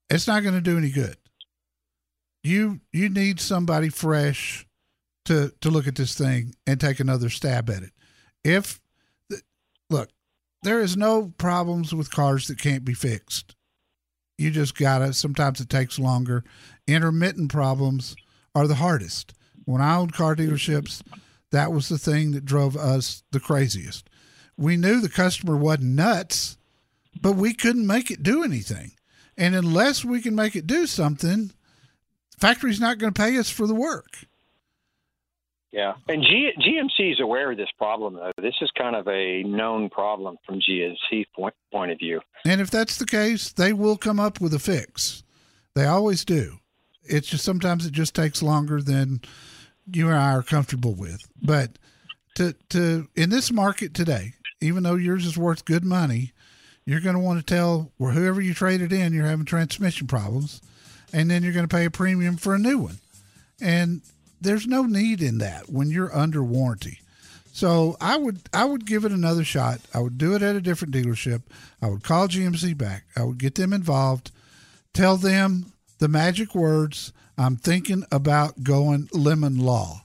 it's 0.10 0.28
not 0.28 0.44
going 0.44 0.56
to 0.56 0.62
do 0.62 0.78
any 0.78 0.92
good. 0.92 1.16
You 2.44 2.82
you 2.92 3.10
need 3.10 3.40
somebody 3.40 3.90
fresh 3.90 4.68
to 5.26 5.54
to 5.62 5.70
look 5.70 5.88
at 5.88 5.96
this 5.96 6.16
thing 6.16 6.56
and 6.68 6.80
take 6.80 7.00
another 7.00 7.30
stab 7.30 7.70
at 7.70 7.84
it. 7.84 7.92
If 8.44 8.82
look, 9.90 10.10
there 10.64 10.82
is 10.82 10.98
no 10.98 11.34
problems 11.38 11.94
with 11.94 12.12
cars 12.12 12.48
that 12.48 12.60
can't 12.60 12.84
be 12.84 12.94
fixed. 12.94 13.56
You 14.38 14.52
just 14.52 14.78
gotta. 14.78 15.14
Sometimes 15.14 15.62
it 15.62 15.70
takes 15.70 16.00
longer. 16.00 16.44
Intermittent 16.88 17.52
problems 17.52 18.16
are 18.56 18.68
the 18.68 18.76
hardest. 18.76 19.34
When 19.66 19.82
I 19.82 19.96
owned 19.96 20.14
car 20.14 20.36
dealerships, 20.36 21.02
that 21.52 21.72
was 21.72 21.88
the 21.88 21.98
thing 21.98 22.32
that 22.32 22.46
drove 22.46 22.76
us 22.76 23.24
the 23.32 23.40
craziest. 23.40 24.10
We 24.58 24.76
knew 24.76 25.00
the 25.00 25.10
customer 25.10 25.56
wasn't 25.56 25.96
nuts, 25.96 26.58
but 27.22 27.34
we 27.34 27.54
couldn't 27.54 27.88
make 27.88 28.12
it 28.12 28.24
do 28.24 28.44
anything. 28.44 28.92
And 29.38 29.56
unless 29.56 30.04
we 30.04 30.22
can 30.22 30.36
make 30.36 30.56
it 30.56 30.68
do 30.68 30.86
something, 30.86 31.52
factory's 32.40 32.80
not 32.80 32.98
going 32.98 33.14
to 33.14 33.22
pay 33.22 33.38
us 33.38 33.50
for 33.50 33.68
the 33.68 33.76
work. 33.76 34.26
Yeah, 35.72 35.94
and 36.08 36.22
G- 36.22 36.52
GMC 36.60 37.14
is 37.14 37.20
aware 37.20 37.52
of 37.52 37.58
this 37.58 37.72
problem. 37.80 38.14
Though 38.14 38.32
this 38.38 38.54
is 38.62 38.70
kind 38.78 38.96
of 38.96 39.08
a 39.08 39.42
known 39.42 39.90
problem 39.90 40.38
from 40.46 40.60
GMC 40.60 41.26
point 41.36 41.56
point 41.72 41.92
of 41.92 41.98
view. 41.98 42.22
And 42.46 42.62
if 42.62 42.70
that's 42.70 42.98
the 42.98 43.08
case, 43.08 43.52
they 43.52 43.74
will 43.74 43.98
come 43.98 44.20
up 44.20 44.40
with 44.40 44.54
a 44.54 44.60
fix. 44.60 45.24
They 45.74 45.86
always 45.86 46.24
do. 46.24 46.60
It's 47.06 47.28
just 47.28 47.44
sometimes 47.44 47.88
it 47.88 47.92
just 47.92 48.14
takes 48.14 48.44
longer 48.44 48.84
than 48.84 49.22
you 49.92 50.10
and 50.10 50.18
I 50.18 50.34
are 50.34 50.44
comfortable 50.44 50.94
with. 50.94 51.20
But 51.42 51.80
to 52.36 52.54
to 52.70 53.08
in 53.16 53.32
this 53.32 53.52
market 53.52 53.96
today, 53.96 54.34
even 54.62 54.84
though 54.84 54.96
yours 54.96 55.26
is 55.26 55.38
worth 55.40 55.66
good 55.66 55.84
money, 55.84 56.34
you're 56.86 57.02
going 57.02 57.16
to 57.16 57.22
want 57.22 57.40
to 57.40 57.46
tell 57.46 57.92
where 57.98 58.12
whoever 58.12 58.42
you 58.42 58.54
traded 58.54 58.94
in 58.94 59.12
you're 59.12 59.26
having 59.26 59.46
transmission 59.46 60.06
problems, 60.06 60.62
and 61.14 61.30
then 61.30 61.44
you're 61.44 61.54
going 61.54 61.68
to 61.68 61.74
pay 61.74 61.86
a 61.86 61.92
premium 61.92 62.36
for 62.36 62.56
a 62.56 62.60
new 62.60 62.80
one. 62.80 62.98
And 63.62 64.02
there's 64.42 64.68
no 64.68 64.84
need 64.84 65.22
in 65.22 65.38
that 65.38 65.70
when 65.70 65.90
you're 65.90 66.14
under 66.14 66.44
warranty. 66.44 67.00
So 67.54 67.96
I 68.02 68.18
would 68.18 68.40
I 68.52 68.66
would 68.66 68.86
give 68.86 69.06
it 69.06 69.12
another 69.12 69.44
shot. 69.44 69.80
I 69.94 70.00
would 70.00 70.18
do 70.18 70.36
it 70.36 70.42
at 70.42 70.56
a 70.56 70.62
different 70.62 70.94
dealership. 70.94 71.44
I 71.82 71.88
would 71.88 72.04
call 72.04 72.28
GMC 72.28 72.76
back. 72.76 73.06
I 73.16 73.24
would 73.24 73.38
get 73.38 73.56
them 73.56 73.72
involved. 73.72 74.32
Tell 74.92 75.18
them 75.18 75.72
the 76.00 76.08
magic 76.08 76.56
words. 76.56 77.14
I'm 77.38 77.56
thinking 77.56 78.06
about 78.12 78.64
going 78.64 79.08
lemon 79.14 79.60
law. 79.60 80.02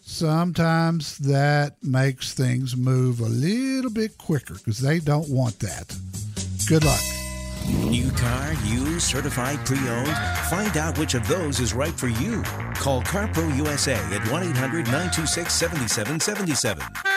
Sometimes 0.00 1.18
that 1.18 1.76
makes 1.82 2.34
things 2.34 2.76
move 2.76 3.20
a 3.20 3.24
little 3.24 3.90
bit 3.90 4.18
quicker 4.18 4.54
because 4.54 4.80
they 4.80 4.98
don't 4.98 5.28
want 5.28 5.60
that. 5.60 5.96
Good 6.68 6.84
luck. 6.84 7.21
New 7.68 8.10
car, 8.12 8.52
used, 8.64 9.02
certified, 9.02 9.64
pre 9.64 9.78
owned? 9.88 10.16
Find 10.48 10.76
out 10.76 10.98
which 10.98 11.14
of 11.14 11.26
those 11.28 11.60
is 11.60 11.74
right 11.74 11.94
for 11.94 12.08
you. 12.08 12.42
Call 12.74 13.02
CarPro 13.02 13.56
USA 13.56 13.94
at 13.94 14.30
1 14.30 14.42
800 14.42 14.86
926 14.86 15.54
7777. 15.54 17.12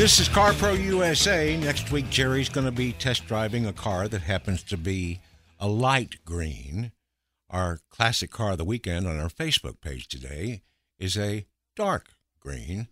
This 0.00 0.18
is 0.18 0.30
CarPro 0.30 0.82
USA. 0.82 1.58
Next 1.58 1.92
week, 1.92 2.08
Jerry's 2.08 2.48
going 2.48 2.64
to 2.64 2.72
be 2.72 2.92
test 2.92 3.26
driving 3.26 3.66
a 3.66 3.72
car 3.74 4.08
that 4.08 4.22
happens 4.22 4.62
to 4.62 4.78
be 4.78 5.20
a 5.58 5.68
light 5.68 6.24
green. 6.24 6.92
Our 7.50 7.80
classic 7.90 8.30
car 8.30 8.52
of 8.52 8.58
the 8.58 8.64
weekend 8.64 9.06
on 9.06 9.18
our 9.18 9.28
Facebook 9.28 9.80
page 9.80 10.06
today 10.08 10.62
is 10.98 11.18
a 11.18 11.46
dark 11.74 12.10
green. 12.40 12.88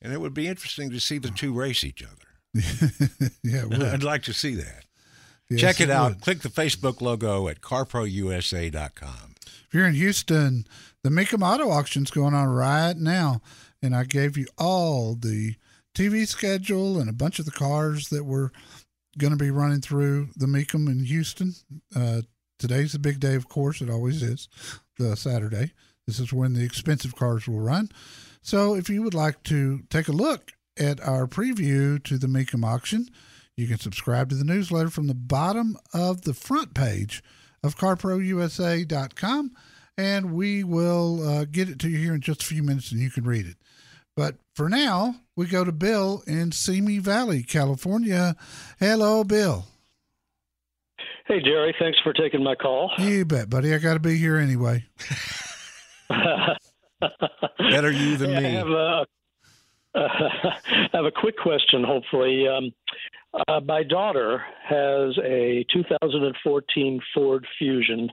And 0.00 0.12
it 0.12 0.20
would 0.20 0.34
be 0.34 0.48
interesting 0.48 0.90
to 0.90 1.00
see 1.00 1.18
the 1.18 1.30
two 1.30 1.52
race 1.52 1.84
each 1.84 2.02
other. 2.02 2.60
yeah, 3.42 3.64
would. 3.64 3.82
I'd 3.82 4.02
like 4.02 4.22
to 4.24 4.32
see 4.32 4.54
that. 4.54 4.84
Yes, 5.50 5.60
Check 5.60 5.80
it, 5.80 5.84
it 5.84 5.90
out. 5.90 6.10
would. 6.10 6.20
Click 6.22 6.40
the 6.40 6.48
Facebook 6.48 7.00
logo 7.00 7.48
at 7.48 7.60
carprousa.com. 7.60 9.34
If 9.46 9.74
you're 9.74 9.86
in 9.86 9.94
Houston, 9.94 10.66
the 11.02 11.10
Mecum 11.10 11.46
Auto 11.46 11.70
Auction's 11.70 12.10
going 12.10 12.34
on 12.34 12.48
right 12.48 12.96
now, 12.96 13.42
and 13.82 13.94
I 13.94 14.04
gave 14.04 14.36
you 14.38 14.46
all 14.56 15.14
the 15.14 15.56
TV 15.94 16.26
schedule 16.26 16.98
and 16.98 17.10
a 17.10 17.14
bunch 17.14 17.38
of 17.38 17.44
the 17.44 17.50
cars 17.50 18.08
that 18.08 18.24
were 18.24 18.52
going 19.18 19.32
to 19.32 19.36
be 19.36 19.50
running 19.50 19.80
through 19.80 20.28
the 20.36 20.46
Mecum 20.46 20.88
in 20.88 21.04
Houston. 21.04 21.54
Uh, 21.94 22.22
today's 22.58 22.92
the 22.92 22.98
big 22.98 23.20
day, 23.20 23.34
of 23.34 23.48
course. 23.48 23.80
It 23.80 23.90
always 23.90 24.22
is, 24.22 24.48
the 24.98 25.16
Saturday. 25.16 25.72
This 26.06 26.20
is 26.20 26.32
when 26.32 26.52
the 26.52 26.64
expensive 26.64 27.16
cars 27.16 27.48
will 27.48 27.60
run. 27.60 27.90
So 28.42 28.74
if 28.74 28.90
you 28.90 29.02
would 29.02 29.14
like 29.14 29.42
to 29.44 29.82
take 29.88 30.08
a 30.08 30.12
look 30.12 30.52
at 30.78 31.00
our 31.00 31.26
preview 31.26 32.02
to 32.04 32.18
the 32.18 32.26
Mecum 32.26 32.64
auction, 32.64 33.08
you 33.56 33.66
can 33.66 33.78
subscribe 33.78 34.28
to 34.30 34.34
the 34.34 34.44
newsletter 34.44 34.90
from 34.90 35.06
the 35.06 35.14
bottom 35.14 35.78
of 35.92 36.22
the 36.22 36.34
front 36.34 36.74
page 36.74 37.22
of 37.62 37.76
carprousa.com, 37.76 39.52
and 39.96 40.34
we 40.34 40.64
will 40.64 41.26
uh, 41.26 41.44
get 41.44 41.68
it 41.68 41.78
to 41.80 41.88
you 41.88 41.98
here 41.98 42.14
in 42.14 42.20
just 42.20 42.42
a 42.42 42.46
few 42.46 42.62
minutes 42.62 42.90
and 42.92 43.00
you 43.00 43.10
can 43.10 43.24
read 43.24 43.46
it. 43.46 43.56
But 44.16 44.36
for 44.54 44.68
now, 44.68 45.16
we 45.36 45.46
go 45.46 45.64
to 45.64 45.72
Bill 45.72 46.22
in 46.26 46.52
Simi 46.52 46.98
Valley, 46.98 47.42
California. 47.42 48.36
Hello, 48.78 49.24
Bill. 49.24 49.66
Hey, 51.26 51.40
Jerry. 51.42 51.74
Thanks 51.78 51.98
for 52.04 52.12
taking 52.12 52.42
my 52.42 52.54
call. 52.54 52.90
You 52.98 53.24
bet, 53.24 53.48
buddy. 53.48 53.74
I 53.74 53.78
got 53.78 53.94
to 53.94 54.00
be 54.00 54.16
here 54.18 54.36
anyway. 54.36 54.84
Better 56.10 57.90
you 57.90 58.16
than 58.18 58.30
me. 58.30 58.36
I 58.36 58.40
me. 58.40 58.54
have 58.54 58.68
a, 58.68 59.06
I 59.94 60.88
have 60.92 61.04
a 61.06 61.10
quick 61.10 61.38
question, 61.38 61.82
hopefully. 61.82 62.46
Um, 62.46 62.72
uh, 63.48 63.60
my 63.60 63.82
daughter 63.82 64.42
has 64.68 65.16
a 65.24 65.64
2014 65.72 67.00
Ford 67.14 67.46
Fusion. 67.58 68.10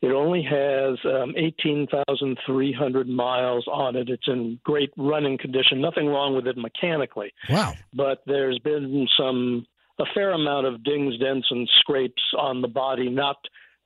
It 0.00 0.12
only 0.12 0.42
has 0.42 0.98
um, 1.04 1.34
18,300 1.36 3.08
miles 3.08 3.66
on 3.66 3.96
it. 3.96 4.08
It's 4.08 4.28
in 4.28 4.60
great 4.64 4.90
running 4.96 5.38
condition. 5.38 5.80
Nothing 5.80 6.06
wrong 6.06 6.36
with 6.36 6.46
it 6.46 6.56
mechanically. 6.56 7.32
Wow. 7.48 7.74
but 7.94 8.22
there's 8.26 8.58
been 8.60 9.08
some 9.18 9.66
a 10.00 10.04
fair 10.14 10.30
amount 10.32 10.66
of 10.66 10.82
dings, 10.84 11.18
dents, 11.18 11.46
and 11.50 11.68
scrapes 11.80 12.22
on 12.38 12.60
the 12.62 12.68
body, 12.68 13.08
not 13.08 13.36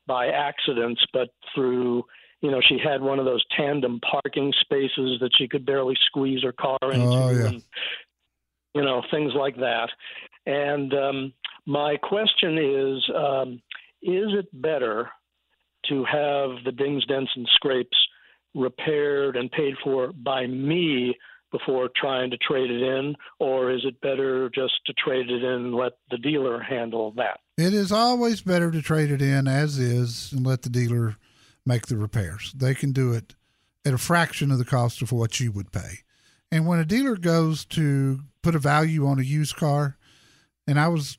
by 0.06 0.26
accidents, 0.28 1.00
but 1.12 1.28
through 1.54 2.04
you 2.40 2.50
know 2.50 2.60
she 2.68 2.76
had 2.82 3.00
one 3.00 3.18
of 3.18 3.24
those 3.24 3.44
tandem 3.56 4.00
parking 4.00 4.52
spaces 4.60 5.18
that 5.20 5.30
she 5.38 5.46
could 5.48 5.64
barely 5.64 5.94
squeeze 6.06 6.42
her 6.42 6.52
car 6.52 6.76
into, 6.82 7.06
Oh, 7.06 7.30
yeah. 7.30 7.46
and 7.46 7.62
you 8.74 8.82
know 8.82 9.02
things 9.10 9.32
like 9.34 9.56
that. 9.56 9.88
And 10.44 10.92
um, 10.92 11.32
my 11.66 11.96
question 11.96 12.58
is, 12.58 13.10
um, 13.14 13.52
is 14.02 14.28
it 14.34 14.48
better 14.52 15.08
to 15.88 16.04
have 16.04 16.64
the 16.64 16.72
dings, 16.72 17.04
dents, 17.06 17.30
and 17.36 17.48
scrapes 17.54 17.96
repaired 18.54 19.36
and 19.36 19.50
paid 19.50 19.74
for 19.82 20.12
by 20.12 20.46
me 20.46 21.16
before 21.52 21.88
trying 21.94 22.30
to 22.30 22.36
trade 22.38 22.70
it 22.70 22.82
in, 22.82 23.14
or 23.38 23.70
is 23.70 23.84
it 23.84 24.00
better 24.00 24.50
just 24.50 24.74
to 24.86 24.92
trade 24.94 25.30
it 25.30 25.44
in 25.44 25.50
and 25.50 25.74
let 25.74 25.92
the 26.10 26.18
dealer 26.18 26.60
handle 26.60 27.12
that? 27.12 27.38
It 27.56 27.74
is 27.74 27.92
always 27.92 28.40
better 28.40 28.70
to 28.70 28.82
trade 28.82 29.10
it 29.10 29.22
in 29.22 29.46
as 29.46 29.78
is 29.78 30.32
and 30.32 30.44
let 30.44 30.62
the 30.62 30.70
dealer 30.70 31.16
make 31.64 31.86
the 31.86 31.96
repairs. 31.96 32.52
They 32.56 32.74
can 32.74 32.92
do 32.92 33.12
it 33.12 33.34
at 33.84 33.94
a 33.94 33.98
fraction 33.98 34.50
of 34.50 34.58
the 34.58 34.64
cost 34.64 35.02
of 35.02 35.12
what 35.12 35.38
you 35.38 35.52
would 35.52 35.70
pay. 35.70 36.00
And 36.50 36.66
when 36.66 36.78
a 36.80 36.84
dealer 36.84 37.16
goes 37.16 37.64
to 37.66 38.20
put 38.42 38.54
a 38.54 38.58
value 38.58 39.06
on 39.06 39.18
a 39.18 39.22
used 39.22 39.56
car, 39.56 39.96
and 40.66 40.80
I 40.80 40.88
was 40.88 41.18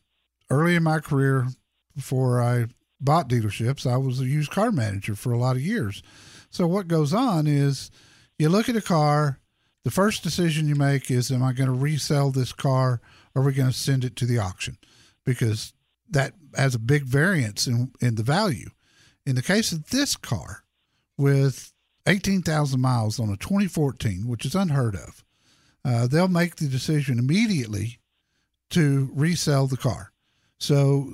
early 0.49 0.75
in 0.75 0.83
my 0.83 0.99
career 0.99 1.47
before 1.95 2.41
I 2.41 2.67
bought 2.99 3.29
dealerships. 3.29 3.89
I 3.89 3.97
was 3.97 4.19
a 4.19 4.25
used 4.25 4.51
car 4.51 4.71
manager 4.71 5.15
for 5.15 5.31
a 5.31 5.37
lot 5.37 5.55
of 5.55 5.61
years. 5.61 6.01
So 6.49 6.65
what 6.67 6.87
goes 6.87 7.13
on 7.13 7.47
is 7.47 7.91
you 8.39 8.49
look 8.49 8.69
at 8.69 8.75
a 8.75 8.81
car, 8.81 9.39
the 9.83 9.91
first 9.91 10.23
decision 10.23 10.67
you 10.67 10.75
make 10.75 11.11
is 11.11 11.31
am 11.31 11.43
I 11.43 11.53
going 11.53 11.67
to 11.67 11.73
resell 11.73 12.31
this 12.31 12.53
car 12.53 13.01
or 13.35 13.41
are 13.41 13.45
we 13.45 13.53
going 13.53 13.71
to 13.71 13.77
send 13.77 14.05
it 14.05 14.15
to 14.17 14.25
the 14.25 14.39
auction? 14.39 14.77
Because 15.25 15.73
that 16.09 16.33
has 16.55 16.75
a 16.75 16.79
big 16.79 17.03
variance 17.03 17.67
in, 17.67 17.91
in 17.99 18.15
the 18.15 18.23
value. 18.23 18.69
In 19.25 19.35
the 19.35 19.41
case 19.41 19.71
of 19.71 19.89
this 19.89 20.15
car, 20.15 20.63
with 21.17 21.73
18,000 22.07 22.79
miles 22.79 23.19
on 23.19 23.29
a 23.29 23.37
2014, 23.37 24.27
which 24.27 24.45
is 24.45 24.55
unheard 24.55 24.95
of, 24.95 25.23
uh, 25.85 26.07
they'll 26.07 26.27
make 26.27 26.55
the 26.55 26.67
decision 26.67 27.19
immediately 27.19 27.99
to 28.69 29.11
resell 29.13 29.67
the 29.67 29.77
car. 29.77 30.11
So 30.59 31.13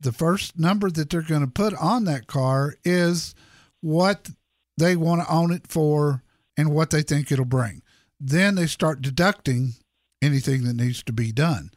the 0.00 0.12
first 0.12 0.58
number 0.58 0.90
that 0.90 1.10
they're 1.10 1.22
going 1.22 1.44
to 1.44 1.46
put 1.46 1.74
on 1.74 2.04
that 2.04 2.26
car 2.26 2.74
is 2.84 3.34
what 3.80 4.30
they 4.76 4.96
want 4.96 5.22
to 5.22 5.32
own 5.32 5.52
it 5.52 5.66
for 5.66 6.22
and 6.56 6.70
what 6.72 6.90
they 6.90 7.02
think 7.02 7.30
it'll 7.30 7.44
bring. 7.44 7.82
Then 8.20 8.54
they 8.54 8.66
start 8.66 9.02
deducting 9.02 9.74
anything 10.20 10.64
that 10.64 10.74
needs 10.74 11.02
to 11.04 11.12
be 11.12 11.32
done. 11.32 11.70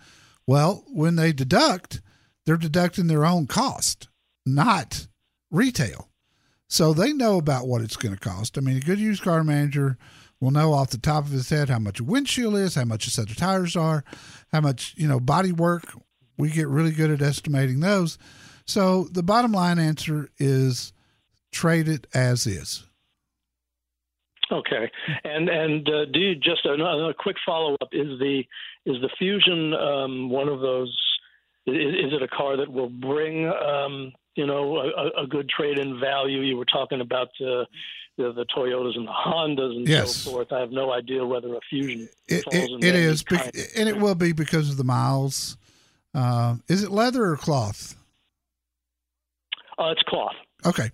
Well, 0.47 0.83
when 0.87 1.15
they 1.15 1.33
deduct, 1.33 2.01
they're 2.45 2.57
deducting 2.57 3.07
their 3.07 3.25
own 3.25 3.47
cost, 3.47 4.09
not 4.45 5.07
retail. 5.51 6.09
So 6.67 6.93
they 6.93 7.13
know 7.13 7.37
about 7.37 7.67
what 7.67 7.81
it's 7.81 7.97
going 7.97 8.15
to 8.15 8.19
cost. 8.19 8.57
I 8.57 8.61
mean, 8.61 8.77
a 8.77 8.81
good 8.81 8.99
used 8.99 9.23
car 9.23 9.43
manager 9.43 9.97
will 10.39 10.51
know 10.51 10.73
off 10.73 10.89
the 10.89 10.97
top 10.97 11.25
of 11.25 11.31
his 11.31 11.49
head 11.49 11.69
how 11.69 11.79
much 11.79 11.99
a 11.99 12.03
windshield 12.03 12.55
is, 12.55 12.75
how 12.75 12.85
much 12.85 13.05
a 13.05 13.11
set 13.11 13.29
of 13.29 13.35
tires 13.35 13.75
are, 13.75 14.03
how 14.51 14.61
much, 14.61 14.93
you 14.97 15.07
know, 15.07 15.19
body 15.19 15.51
work. 15.51 15.93
We 16.37 16.49
get 16.49 16.67
really 16.67 16.91
good 16.91 17.11
at 17.11 17.21
estimating 17.21 17.81
those. 17.81 18.17
So 18.65 19.03
the 19.11 19.21
bottom 19.21 19.51
line 19.51 19.79
answer 19.79 20.29
is 20.39 20.93
trade 21.51 21.87
it 21.87 22.07
as 22.13 22.47
is. 22.47 22.85
Okay, 24.51 24.91
and 25.23 25.47
and 25.47 25.87
uh, 25.87 26.05
do 26.11 26.19
you 26.19 26.35
just 26.35 26.65
another 26.65 27.13
quick 27.13 27.37
follow 27.45 27.75
up? 27.81 27.89
Is 27.93 28.19
the 28.19 28.43
is 28.85 28.97
the 29.01 29.09
Fusion 29.17 29.73
um, 29.73 30.29
one 30.29 30.49
of 30.49 30.59
those? 30.59 30.89
Is, 31.67 31.75
is, 31.75 32.13
it 32.13 32.23
a 32.23 32.27
car 32.27 32.57
that 32.57 32.69
will 32.69 32.89
bring 32.89 33.47
um, 33.47 34.11
you 34.35 34.45
know 34.45 34.77
a, 34.77 35.23
a 35.23 35.27
good 35.27 35.47
trade 35.47 35.77
in 35.77 35.99
value? 36.01 36.41
You 36.41 36.57
were 36.57 36.65
talking 36.65 36.99
about 36.99 37.29
uh, 37.39 37.63
the, 38.17 38.33
the 38.33 38.45
Toyotas 38.55 38.97
and 38.97 39.07
the 39.07 39.11
Hondas 39.11 39.77
and 39.77 39.87
yes. 39.87 40.17
so 40.17 40.31
forth. 40.31 40.51
I 40.51 40.59
have 40.59 40.71
no 40.71 40.91
idea 40.91 41.25
whether 41.25 41.55
a 41.55 41.59
Fusion 41.69 42.09
it, 42.27 42.43
it, 42.51 42.83
it 42.83 42.95
is, 42.95 43.23
and 43.77 43.87
it 43.87 43.97
will 43.97 44.15
be 44.15 44.33
because 44.33 44.69
of 44.69 44.75
the 44.75 44.83
miles. 44.83 45.57
Uh, 46.13 46.55
is 46.67 46.83
it 46.83 46.91
leather 46.91 47.23
or 47.23 47.37
cloth? 47.37 47.95
Uh, 49.79 49.91
it's 49.91 50.03
cloth. 50.03 50.35
Okay 50.65 50.91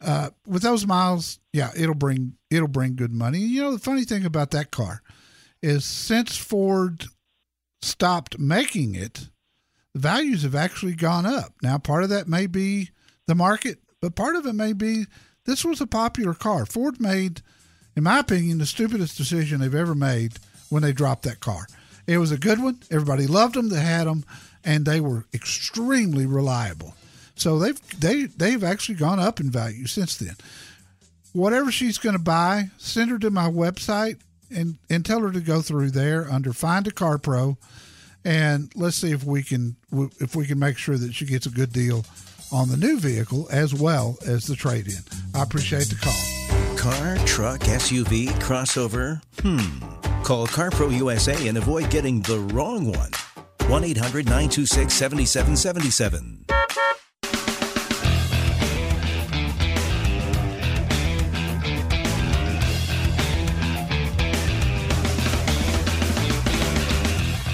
uh, 0.00 0.30
with 0.46 0.62
those 0.62 0.86
miles, 0.86 1.38
yeah, 1.52 1.70
it'll 1.76 1.94
bring 1.94 2.34
it'll 2.50 2.68
bring 2.68 2.96
good 2.96 3.12
money. 3.12 3.38
You 3.38 3.62
know, 3.62 3.72
the 3.72 3.78
funny 3.78 4.04
thing 4.04 4.24
about 4.24 4.50
that 4.52 4.70
car 4.70 5.02
is 5.62 5.84
since 5.84 6.36
Ford 6.36 7.06
stopped 7.80 8.38
making 8.38 8.94
it, 8.94 9.28
the 9.94 10.00
values 10.00 10.42
have 10.42 10.54
actually 10.54 10.94
gone 10.94 11.26
up. 11.26 11.54
Now, 11.62 11.78
part 11.78 12.02
of 12.02 12.10
that 12.10 12.28
may 12.28 12.46
be 12.46 12.90
the 13.26 13.34
market, 13.34 13.78
but 14.00 14.16
part 14.16 14.36
of 14.36 14.46
it 14.46 14.52
may 14.54 14.72
be 14.72 15.06
this 15.46 15.64
was 15.64 15.80
a 15.80 15.86
popular 15.86 16.34
car. 16.34 16.66
Ford 16.66 17.00
made, 17.00 17.42
in 17.96 18.02
my 18.02 18.18
opinion, 18.18 18.58
the 18.58 18.66
stupidest 18.66 19.16
decision 19.16 19.60
they've 19.60 19.74
ever 19.74 19.94
made 19.94 20.34
when 20.68 20.82
they 20.82 20.92
dropped 20.92 21.22
that 21.22 21.40
car. 21.40 21.66
It 22.06 22.18
was 22.18 22.32
a 22.32 22.38
good 22.38 22.62
one. 22.62 22.80
Everybody 22.90 23.26
loved 23.26 23.54
them. 23.54 23.68
They 23.68 23.80
had 23.80 24.06
them, 24.06 24.24
and 24.64 24.84
they 24.84 25.00
were 25.00 25.24
extremely 25.32 26.26
reliable. 26.26 26.94
So 27.36 27.58
they've 27.58 28.00
they 28.00 28.24
they've 28.24 28.64
actually 28.64 28.96
gone 28.96 29.18
up 29.18 29.40
in 29.40 29.50
value 29.50 29.86
since 29.86 30.16
then. 30.16 30.36
Whatever 31.32 31.72
she's 31.72 31.98
going 31.98 32.16
to 32.16 32.22
buy, 32.22 32.70
send 32.78 33.10
her 33.10 33.18
to 33.18 33.30
my 33.30 33.48
website 33.50 34.18
and 34.54 34.78
and 34.88 35.04
tell 35.04 35.20
her 35.20 35.32
to 35.32 35.40
go 35.40 35.62
through 35.62 35.90
there 35.90 36.30
under 36.30 36.52
Find 36.52 36.86
a 36.86 36.90
Car 36.92 37.18
Pro, 37.18 37.56
and 38.24 38.70
let's 38.76 38.96
see 38.96 39.10
if 39.10 39.24
we 39.24 39.42
can 39.42 39.76
if 40.20 40.36
we 40.36 40.46
can 40.46 40.58
make 40.58 40.78
sure 40.78 40.96
that 40.96 41.14
she 41.14 41.24
gets 41.24 41.46
a 41.46 41.50
good 41.50 41.72
deal 41.72 42.04
on 42.52 42.68
the 42.68 42.76
new 42.76 42.98
vehicle 42.98 43.48
as 43.50 43.74
well 43.74 44.16
as 44.26 44.46
the 44.46 44.54
trade 44.54 44.86
in. 44.86 45.02
I 45.34 45.42
appreciate 45.42 45.88
the 45.88 45.96
call. 45.96 46.76
Car, 46.76 47.16
truck, 47.26 47.60
SUV, 47.60 48.28
crossover. 48.40 49.20
Hmm. 49.40 50.22
Call 50.22 50.46
CarPro 50.46 50.96
USA 50.96 51.48
and 51.48 51.58
avoid 51.58 51.90
getting 51.90 52.20
the 52.22 52.38
wrong 52.38 52.92
one. 52.92 53.10
1 53.68 53.84
800 53.84 54.26
926 54.26 54.92
7777. 54.92 56.44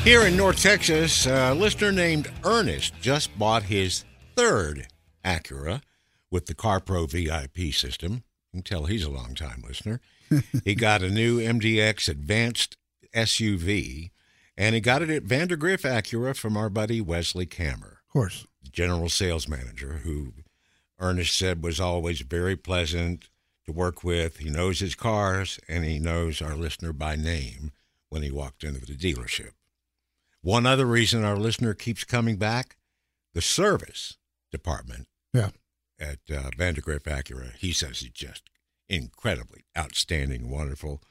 Here 0.04 0.22
in 0.22 0.34
North 0.34 0.62
Texas, 0.62 1.26
a 1.26 1.52
listener 1.52 1.92
named 1.92 2.32
Ernest 2.42 2.94
just 3.02 3.38
bought 3.38 3.64
his 3.64 4.06
third 4.34 4.86
Acura 5.22 5.82
with 6.30 6.46
the 6.46 6.54
CarPro 6.54 7.06
VIP 7.06 7.74
system. 7.74 8.24
You 8.50 8.60
can 8.60 8.62
tell 8.62 8.86
he's 8.86 9.04
a 9.04 9.10
long-time 9.10 9.62
listener. 9.64 10.00
he 10.64 10.74
got 10.74 11.02
a 11.02 11.10
new 11.10 11.38
MDX 11.38 12.08
Advanced 12.08 12.78
SUV, 13.14 14.10
and 14.56 14.74
he 14.74 14.80
got 14.80 15.02
it 15.02 15.10
at 15.10 15.24
Vandergriff 15.24 15.82
Acura 15.82 16.34
from 16.34 16.56
our 16.56 16.70
buddy 16.70 17.02
Wesley 17.02 17.46
Kammer. 17.46 17.98
Of 18.06 18.08
course. 18.10 18.46
General 18.72 19.10
sales 19.10 19.48
manager, 19.48 20.00
who 20.02 20.32
Ernest 20.98 21.36
said 21.36 21.62
was 21.62 21.78
always 21.78 22.22
very 22.22 22.56
pleasant 22.56 23.28
to 23.66 23.72
work 23.72 24.02
with. 24.02 24.38
He 24.38 24.48
knows 24.48 24.80
his 24.80 24.94
cars, 24.94 25.60
and 25.68 25.84
he 25.84 25.98
knows 25.98 26.40
our 26.40 26.56
listener 26.56 26.94
by 26.94 27.16
name 27.16 27.72
when 28.08 28.22
he 28.22 28.30
walked 28.30 28.64
into 28.64 28.80
the 28.80 28.94
dealership. 28.96 29.50
One 30.42 30.66
other 30.66 30.87
reason 30.87 31.24
our 31.24 31.37
listener 31.37 31.74
keeps 31.74 32.05
coming 32.05 32.37
back 32.37 32.76
the 33.35 33.42
service 33.42 34.16
department 34.50 35.07
yeah. 35.33 35.50
at 35.98 36.18
uh, 36.31 36.50
Vandergriff 36.57 37.03
Acura. 37.03 37.55
He 37.57 37.72
says 37.72 38.03
it's 38.03 38.11
just 38.11 38.48
incredibly 38.88 39.64
outstanding, 39.76 40.50
wonderful, 40.50 41.03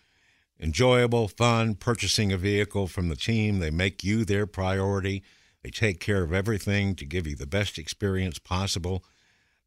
enjoyable, 0.60 1.28
fun 1.28 1.76
purchasing 1.76 2.32
a 2.32 2.38
vehicle 2.38 2.88
from 2.88 3.08
the 3.08 3.16
team. 3.16 3.60
They 3.60 3.72
make 3.72 4.04
you 4.04 4.26
their 4.26 4.46
priority. 4.48 5.24
They 5.64 5.70
take 5.70 6.00
care 6.00 6.24
of 6.24 6.34
everything 6.34 6.96
to 6.96 7.06
give 7.06 7.28
you 7.28 7.36
the 7.36 7.48
best 7.48 7.78
experience 7.78 8.40
possible. 8.40 9.04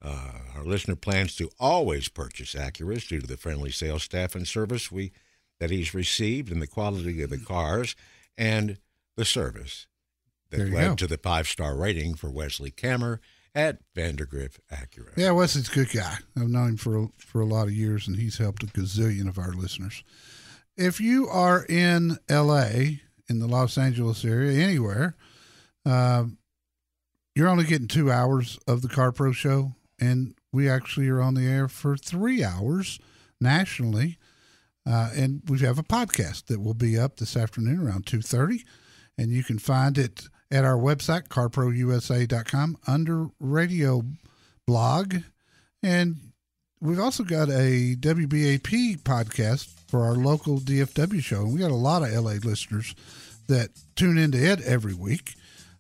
Uh, 0.01 0.33
our 0.57 0.65
listener 0.65 0.97
plans 0.97 1.37
to 1.37 1.51
always 1.61 2.09
purchase 2.09 2.55
Acuras 2.55 3.09
due 3.09 3.21
to 3.21 3.27
the 3.27 3.37
friendly 3.37 3.71
sales 3.71 4.03
staff 4.03 4.35
and 4.35 4.47
service 4.47 4.91
we 4.91 5.13
that 5.61 5.71
he's 5.71 5.95
received 5.95 6.51
and 6.51 6.61
the 6.61 6.67
quality 6.67 7.23
of 7.23 7.31
the 7.31 7.39
cars. 7.39 7.95
And 8.37 8.79
the 9.17 9.25
service 9.25 9.87
that 10.51 10.71
led 10.71 10.89
go. 10.89 10.95
to 10.97 11.07
the 11.07 11.19
five 11.19 11.49
star 11.49 11.77
rating 11.77 12.15
for 12.15 12.31
Wesley 12.31 12.71
Kammer 12.71 13.21
at 13.55 13.79
Vandergriff 13.95 14.59
Acura. 14.71 15.13
Yeah, 15.17 15.33
Wesley's 15.33 15.69
a 15.69 15.75
good 15.75 15.91
guy. 15.91 16.19
I've 16.37 16.49
known 16.49 16.71
him 16.71 16.77
for 16.77 17.09
for 17.19 17.41
a 17.41 17.47
lot 17.47 17.69
of 17.69 17.73
years, 17.73 18.07
and 18.07 18.17
he's 18.17 18.39
helped 18.39 18.63
a 18.63 18.67
gazillion 18.67 19.29
of 19.29 19.39
our 19.39 19.53
listeners. 19.53 20.03
If 20.77 21.01
you 21.01 21.29
are 21.29 21.65
in 21.69 22.19
L.A., 22.29 23.03
in 23.29 23.39
the 23.39 23.47
Los 23.47 23.77
Angeles 23.77 24.25
area, 24.25 24.63
anywhere, 24.63 25.17
uh, 25.85 26.25
you're 27.35 27.49
only 27.49 27.65
getting 27.65 27.89
two 27.89 28.11
hours 28.11 28.59
of 28.67 28.83
the 28.83 28.89
Car 28.89 29.13
Pro 29.13 29.33
Show, 29.33 29.75
and 30.01 30.35
we 30.51 30.69
actually 30.69 31.09
are 31.09 31.21
on 31.21 31.35
the 31.35 31.47
air 31.47 31.69
for 31.69 31.97
three 31.97 32.43
hours 32.45 32.99
nationally. 33.41 34.19
Uh, 34.85 35.11
and 35.15 35.43
we 35.49 35.61
have 35.61 35.79
a 35.79 35.85
podcast 35.85 36.47
that 36.47 36.61
will 36.61 36.75
be 36.75 36.99
up 36.99 37.17
this 37.17 37.37
afternoon 37.37 37.79
around 37.87 38.05
2.30 38.05 38.65
and 39.19 39.31
you 39.31 39.43
can 39.43 39.59
find 39.59 39.99
it 39.99 40.29
at 40.51 40.65
our 40.65 40.77
website, 40.77 41.29
carprousa.com, 41.29 42.77
under 42.87 43.29
radio 43.41 44.03
blog. 44.67 45.17
And 45.83 46.17
we've 46.81 47.01
also 47.01 47.25
got 47.25 47.49
a 47.49 47.97
WBAP 47.97 49.01
podcast 49.03 49.69
for 49.89 50.05
our 50.05 50.15
local 50.15 50.59
DFW 50.59 51.23
show. 51.23 51.43
And 51.43 51.55
we 51.55 51.61
got 51.61 51.71
a 51.71 51.75
lot 51.75 52.03
of 52.03 52.13
LA 52.13 52.33
listeners 52.33 52.95
that 53.49 53.71
tune 53.97 54.19
into 54.19 54.39
it 54.39 54.61
every 54.63 54.95
week. 54.95 55.35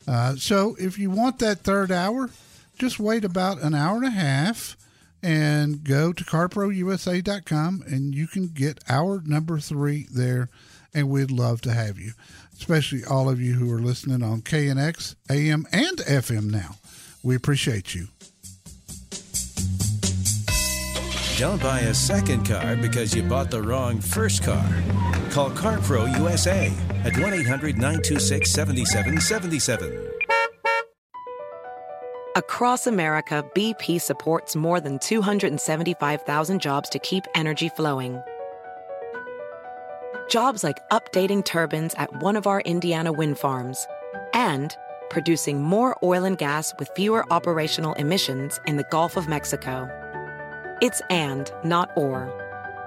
Uh, 0.08 0.36
so 0.36 0.74
if 0.78 0.98
you 0.98 1.10
want 1.10 1.38
that 1.38 1.60
third 1.60 1.92
hour, 1.92 2.30
just 2.78 2.98
wait 2.98 3.24
about 3.24 3.60
an 3.62 3.74
hour 3.74 3.96
and 3.96 4.06
a 4.06 4.10
half 4.10 4.76
and 5.22 5.84
go 5.84 6.12
to 6.12 6.24
carprousa.com 6.24 7.84
and 7.86 8.14
you 8.14 8.26
can 8.26 8.48
get 8.48 8.82
our 8.88 9.22
number 9.24 9.58
three 9.58 10.06
there. 10.12 10.48
And 10.94 11.08
we'd 11.08 11.30
love 11.30 11.62
to 11.62 11.72
have 11.72 11.98
you 11.98 12.12
especially 12.62 13.04
all 13.04 13.28
of 13.28 13.40
you 13.40 13.54
who 13.54 13.72
are 13.72 13.80
listening 13.80 14.22
on 14.22 14.40
KNX, 14.40 15.16
AM, 15.28 15.66
and 15.72 15.98
FM 15.98 16.48
now. 16.48 16.76
We 17.24 17.34
appreciate 17.34 17.92
you. 17.92 18.06
Don't 21.38 21.60
buy 21.60 21.80
a 21.80 21.92
second 21.92 22.46
car 22.46 22.76
because 22.76 23.16
you 23.16 23.24
bought 23.24 23.50
the 23.50 23.60
wrong 23.60 24.00
first 24.00 24.44
car. 24.44 24.64
Call 25.30 25.50
CarPro 25.50 26.16
USA 26.18 26.72
at 27.04 27.18
1 27.18 27.34
800 27.34 27.74
926 27.78 28.48
7777. 28.48 30.08
Across 32.36 32.86
America, 32.86 33.44
BP 33.54 34.00
supports 34.00 34.54
more 34.54 34.80
than 34.80 35.00
275,000 35.00 36.60
jobs 36.60 36.88
to 36.90 37.00
keep 37.00 37.24
energy 37.34 37.68
flowing. 37.70 38.22
Jobs 40.28 40.64
like 40.64 40.88
updating 40.90 41.44
turbines 41.44 41.94
at 41.94 42.22
one 42.22 42.36
of 42.36 42.46
our 42.46 42.60
Indiana 42.62 43.12
wind 43.12 43.38
farms 43.38 43.86
and 44.32 44.76
producing 45.10 45.62
more 45.62 45.96
oil 46.02 46.24
and 46.24 46.38
gas 46.38 46.72
with 46.78 46.90
fewer 46.96 47.30
operational 47.30 47.92
emissions 47.94 48.58
in 48.66 48.76
the 48.76 48.86
Gulf 48.90 49.16
of 49.16 49.28
Mexico. 49.28 49.88
It's 50.80 51.02
and, 51.10 51.52
not 51.64 51.90
or. 51.96 52.32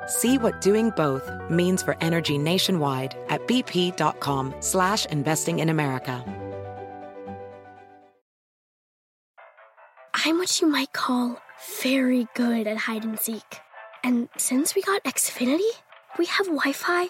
See 0.08 0.38
what 0.38 0.60
doing 0.60 0.92
both 0.92 1.32
means 1.50 1.84
for 1.84 1.98
energy 2.02 2.38
nationwide 2.38 3.16
at 3.30 3.48
bp.com 3.48 4.56
slash 4.60 5.06
investing 5.06 5.60
in 5.60 5.70
America. 5.70 6.24
I'm 10.14 10.40
what 10.40 10.60
you 10.60 10.68
might 10.68 10.94
call 10.94 11.40
very 11.84 12.28
good 12.34 12.66
at 12.66 12.78
hide 12.78 13.04
and 13.04 13.20
seek. 13.20 13.60
And 14.04 14.30
since 14.38 14.74
we 14.74 14.82
got 14.82 15.04
Xfinity, 15.04 15.70
we 16.18 16.26
have 16.26 16.48
Wi-Fi 16.48 17.10